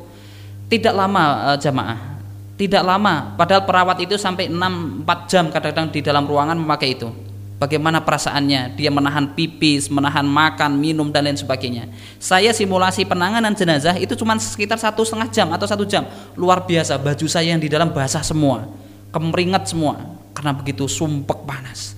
tidak 0.70 0.94
lama 0.94 1.54
uh, 1.54 1.58
jamaah. 1.58 2.21
Tidak 2.62 2.86
lama, 2.86 3.34
padahal 3.34 3.66
perawat 3.66 4.06
itu 4.06 4.22
sampai 4.22 4.46
6 4.46 4.54
4 5.02 5.26
jam 5.26 5.50
kadang-kadang 5.50 5.90
di 5.90 6.06
dalam 6.06 6.30
ruangan 6.30 6.54
memakai 6.54 6.94
itu. 6.94 7.10
Bagaimana 7.58 8.06
perasaannya? 8.06 8.78
Dia 8.78 8.94
menahan 8.94 9.34
pipis, 9.34 9.90
menahan 9.90 10.22
makan, 10.30 10.78
minum 10.78 11.10
dan 11.10 11.26
lain 11.26 11.42
sebagainya. 11.42 11.90
Saya 12.22 12.54
simulasi 12.54 13.02
penanganan 13.02 13.58
jenazah 13.58 13.98
itu 13.98 14.14
cuma 14.14 14.38
sekitar 14.38 14.78
satu 14.78 15.02
setengah 15.02 15.34
jam 15.34 15.50
atau 15.50 15.66
satu 15.66 15.90
jam. 15.90 16.06
Luar 16.38 16.62
biasa, 16.62 17.02
baju 17.02 17.26
saya 17.26 17.50
yang 17.50 17.58
di 17.58 17.66
dalam 17.66 17.90
basah 17.90 18.22
semua, 18.22 18.70
kemeringat 19.10 19.66
semua, 19.66 19.98
karena 20.38 20.54
begitu 20.54 20.86
sumpek 20.86 21.42
panas. 21.50 21.98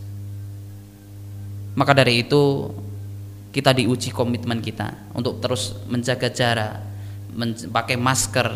Maka 1.75 1.91
dari 1.91 2.23
itu 2.23 2.71
kita 3.51 3.75
diuji 3.75 4.15
komitmen 4.15 4.63
kita 4.63 5.11
untuk 5.11 5.43
terus 5.43 5.75
menjaga 5.91 6.31
jarak, 6.31 6.79
pakai 7.67 7.99
masker, 7.99 8.47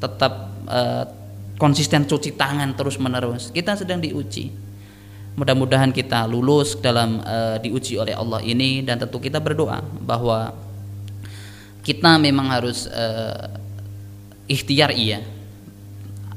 tetap 0.00 0.32
uh, 0.68 1.23
konsisten 1.58 2.06
cuci 2.06 2.34
tangan 2.34 2.74
terus 2.74 2.98
menerus. 2.98 3.50
Kita 3.54 3.78
sedang 3.78 4.02
diuji. 4.02 4.50
Mudah-mudahan 5.34 5.90
kita 5.90 6.30
lulus 6.30 6.78
dalam 6.78 7.18
uh, 7.26 7.58
diuji 7.58 7.98
oleh 7.98 8.14
Allah 8.14 8.38
ini 8.46 8.86
dan 8.86 9.02
tentu 9.02 9.18
kita 9.18 9.42
berdoa 9.42 9.82
bahwa 9.82 10.54
kita 11.82 12.16
memang 12.22 12.54
harus 12.54 12.86
uh, 12.86 13.50
ikhtiar 14.46 14.94
iya. 14.94 15.26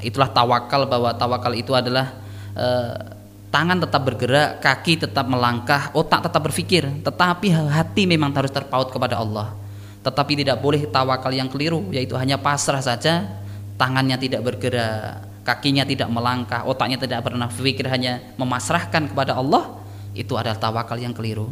Itulah 0.02 0.30
tawakal 0.34 0.90
bahwa 0.90 1.14
tawakal 1.14 1.54
itu 1.54 1.78
adalah 1.78 2.14
uh, 2.58 3.18
tangan 3.54 3.86
tetap 3.86 4.02
bergerak, 4.02 4.62
kaki 4.66 5.08
tetap 5.08 5.26
melangkah, 5.30 5.94
otak 5.94 6.30
tetap 6.30 6.42
berpikir, 6.46 6.84
tetapi 7.02 7.54
hati 7.54 8.06
memang 8.06 8.34
harus 8.34 8.54
terpaut 8.54 8.90
kepada 8.90 9.18
Allah. 9.18 9.54
Tetapi 10.02 10.46
tidak 10.46 10.58
boleh 10.62 10.86
tawakal 10.90 11.34
yang 11.34 11.50
keliru, 11.50 11.90
yaitu 11.94 12.14
hanya 12.18 12.38
pasrah 12.38 12.84
saja, 12.84 13.26
tangannya 13.78 14.18
tidak 14.18 14.42
bergerak, 14.44 15.24
kakinya 15.48 15.88
tidak 15.88 16.10
melangkah, 16.12 16.66
otaknya 16.68 17.00
tidak 17.00 17.24
pernah 17.24 17.48
berpikir, 17.48 17.88
hanya 17.88 18.20
memasrahkan 18.36 19.14
kepada 19.14 19.38
Allah, 19.38 19.80
itu 20.12 20.34
adalah 20.36 20.58
tawakal 20.58 20.98
yang 21.00 21.16
keliru. 21.16 21.48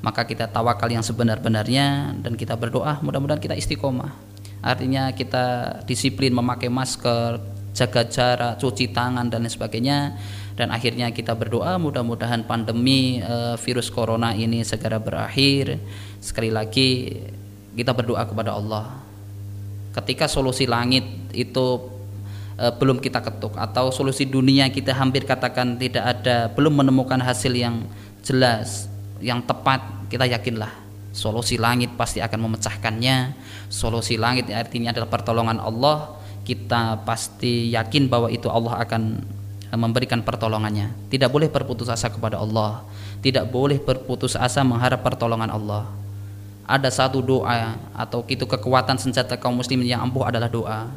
Maka 0.00 0.24
kita 0.24 0.46
tawakal 0.46 0.88
yang 0.88 1.02
sebenar-benarnya 1.02 2.16
dan 2.22 2.38
kita 2.38 2.54
berdoa, 2.54 3.02
mudah-mudahan 3.02 3.42
kita 3.42 3.58
istiqomah. 3.58 4.14
Artinya 4.62 5.12
kita 5.12 5.78
disiplin 5.84 6.32
memakai 6.32 6.70
masker, 6.70 7.42
jaga 7.76 8.02
jarak, 8.08 8.56
cuci 8.56 8.90
tangan 8.96 9.28
dan 9.28 9.44
lain 9.44 9.52
sebagainya 9.52 10.16
dan 10.56 10.72
akhirnya 10.72 11.12
kita 11.12 11.36
berdoa 11.36 11.76
mudah-mudahan 11.76 12.48
pandemi 12.48 13.20
e, 13.20 13.60
virus 13.60 13.92
corona 13.92 14.32
ini 14.32 14.64
segera 14.64 14.96
berakhir. 14.96 15.76
Sekali 16.24 16.48
lagi 16.48 17.12
kita 17.76 17.92
berdoa 17.92 18.24
kepada 18.24 18.56
Allah. 18.56 19.05
Ketika 19.96 20.28
solusi 20.28 20.68
langit 20.68 21.08
itu 21.32 21.80
e, 22.60 22.68
belum 22.76 23.00
kita 23.00 23.24
ketuk 23.24 23.56
atau 23.56 23.88
solusi 23.88 24.28
dunia 24.28 24.68
kita 24.68 24.92
hampir 24.92 25.24
katakan 25.24 25.80
tidak 25.80 26.04
ada, 26.04 26.52
belum 26.52 26.84
menemukan 26.84 27.18
hasil 27.24 27.56
yang 27.56 27.88
jelas, 28.20 28.92
yang 29.24 29.40
tepat, 29.40 29.80
kita 30.12 30.28
yakinlah 30.28 30.86
solusi 31.16 31.56
langit 31.56 31.96
pasti 31.96 32.20
akan 32.20 32.52
memecahkannya. 32.52 33.32
Solusi 33.72 34.20
langit 34.20 34.52
artinya 34.52 34.92
adalah 34.92 35.08
pertolongan 35.08 35.58
Allah. 35.58 36.20
Kita 36.44 37.02
pasti 37.02 37.72
yakin 37.72 38.06
bahwa 38.06 38.30
itu 38.30 38.46
Allah 38.46 38.84
akan 38.84 39.02
memberikan 39.74 40.22
pertolongannya. 40.22 41.10
Tidak 41.10 41.26
boleh 41.32 41.50
berputus 41.50 41.90
asa 41.90 42.12
kepada 42.12 42.38
Allah. 42.38 42.86
Tidak 43.24 43.50
boleh 43.50 43.82
berputus 43.82 44.38
asa 44.38 44.62
mengharap 44.62 45.02
pertolongan 45.02 45.50
Allah. 45.50 45.90
Ada 46.66 46.90
satu 46.90 47.22
doa 47.22 47.78
atau 47.94 48.26
itu 48.26 48.42
kekuatan 48.42 48.98
senjata 48.98 49.38
kaum 49.38 49.54
muslimin 49.54 49.86
yang 49.86 50.02
ampuh 50.02 50.26
adalah 50.26 50.50
doa. 50.50 50.90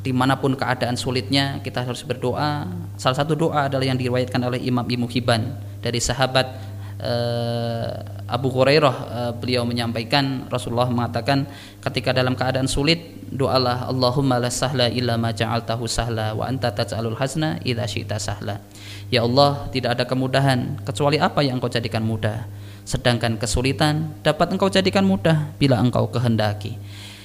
Di 0.00 0.12
mana 0.12 0.36
pun 0.36 0.56
keadaan 0.56 0.96
sulitnya 0.96 1.60
kita 1.60 1.84
harus 1.84 2.04
berdoa. 2.04 2.68
Salah 2.96 3.16
satu 3.16 3.36
doa 3.36 3.68
adalah 3.68 3.84
yang 3.84 4.00
diriwayatkan 4.00 4.40
oleh 4.40 4.60
Imam 4.64 4.84
Ibnu 4.84 5.08
Hibban 5.08 5.60
dari 5.84 6.00
sahabat 6.00 6.74
uh, 7.04 7.88
Abu 8.24 8.48
Hurairah 8.48 8.96
uh, 8.96 9.32
beliau 9.36 9.68
menyampaikan 9.68 10.48
Rasulullah 10.48 10.88
mengatakan 10.88 11.44
ketika 11.84 12.16
dalam 12.16 12.32
keadaan 12.32 12.64
sulit 12.64 13.28
doalah 13.28 13.90
Allahumma 13.90 14.40
la 14.40 14.48
sahla 14.48 14.88
illa 14.88 15.20
ma 15.20 15.34
ja'altahu 15.34 15.84
sahla 15.84 16.32
wa 16.32 16.48
anta 16.48 16.72
taj'alul 16.72 17.18
hasna 17.20 17.60
idza 17.60 17.84
syi'ta 17.84 18.16
sahla 18.16 18.64
ya 19.12 19.26
Allah 19.26 19.68
tidak 19.74 20.00
ada 20.00 20.04
kemudahan 20.08 20.80
kecuali 20.86 21.20
apa 21.20 21.44
yang 21.44 21.60
engkau 21.60 21.68
jadikan 21.68 22.00
mudah 22.00 22.48
sedangkan 22.84 23.40
kesulitan 23.40 24.12
dapat 24.20 24.52
engkau 24.52 24.68
jadikan 24.68 25.04
mudah 25.08 25.52
bila 25.56 25.80
engkau 25.80 26.08
kehendaki 26.08 26.76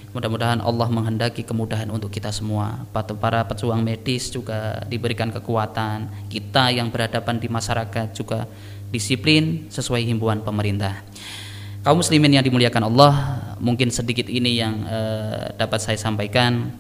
Mudah-mudahan 0.10 0.58
Allah 0.66 0.90
menghendaki 0.90 1.46
kemudahan 1.46 1.86
untuk 1.94 2.10
kita 2.10 2.34
semua. 2.34 2.82
Para 2.90 3.46
pejuang 3.46 3.78
medis 3.78 4.34
juga 4.34 4.82
diberikan 4.90 5.30
kekuatan. 5.30 6.10
Kita 6.34 6.74
yang 6.74 6.90
berhadapan 6.90 7.38
di 7.38 7.46
masyarakat 7.46 8.18
juga 8.18 8.50
disiplin 8.90 9.70
sesuai 9.70 10.02
himbauan 10.10 10.42
pemerintah. 10.42 11.06
Kaum 11.86 12.02
muslimin 12.02 12.42
yang 12.42 12.46
dimuliakan 12.46 12.90
Allah, 12.90 13.14
mungkin 13.62 13.94
sedikit 13.94 14.26
ini 14.26 14.58
yang 14.58 14.82
uh, 14.90 15.54
dapat 15.54 15.78
saya 15.78 15.98
sampaikan. 16.02 16.74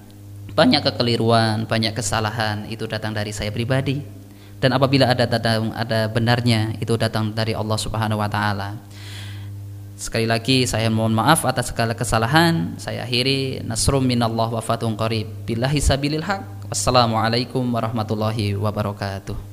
Banyak 0.57 0.81
kekeliruan, 0.89 1.69
banyak 1.69 1.93
kesalahan 1.93 2.65
itu 2.65 2.89
datang 2.89 3.13
dari 3.13 3.29
saya 3.29 3.53
pribadi. 3.53 4.18
Dan 4.59 4.75
apabila 4.75 5.07
ada 5.07 5.23
datang 5.23 5.71
ada 5.71 6.11
benarnya 6.11 6.75
itu 6.83 6.99
datang 6.99 7.31
dari 7.31 7.55
Allah 7.55 7.79
Subhanahu 7.79 8.19
wa 8.19 8.27
taala. 8.27 8.75
Sekali 9.99 10.23
lagi 10.23 10.63
saya 10.63 10.87
mohon 10.87 11.11
maaf 11.11 11.43
atas 11.43 11.71
segala 11.71 11.95
kesalahan. 11.95 12.75
Saya 12.79 13.03
akhiri 13.03 13.63
nasrum 13.63 14.03
minallah 14.03 14.47
wa 14.47 14.63
fatun 14.63 14.95
qarib. 14.95 15.27
Billahi 15.43 15.79
sabilil 15.83 16.23
haq. 16.23 16.71
Wassalamualaikum 16.71 17.63
warahmatullahi 17.67 18.55
wabarakatuh. 18.55 19.48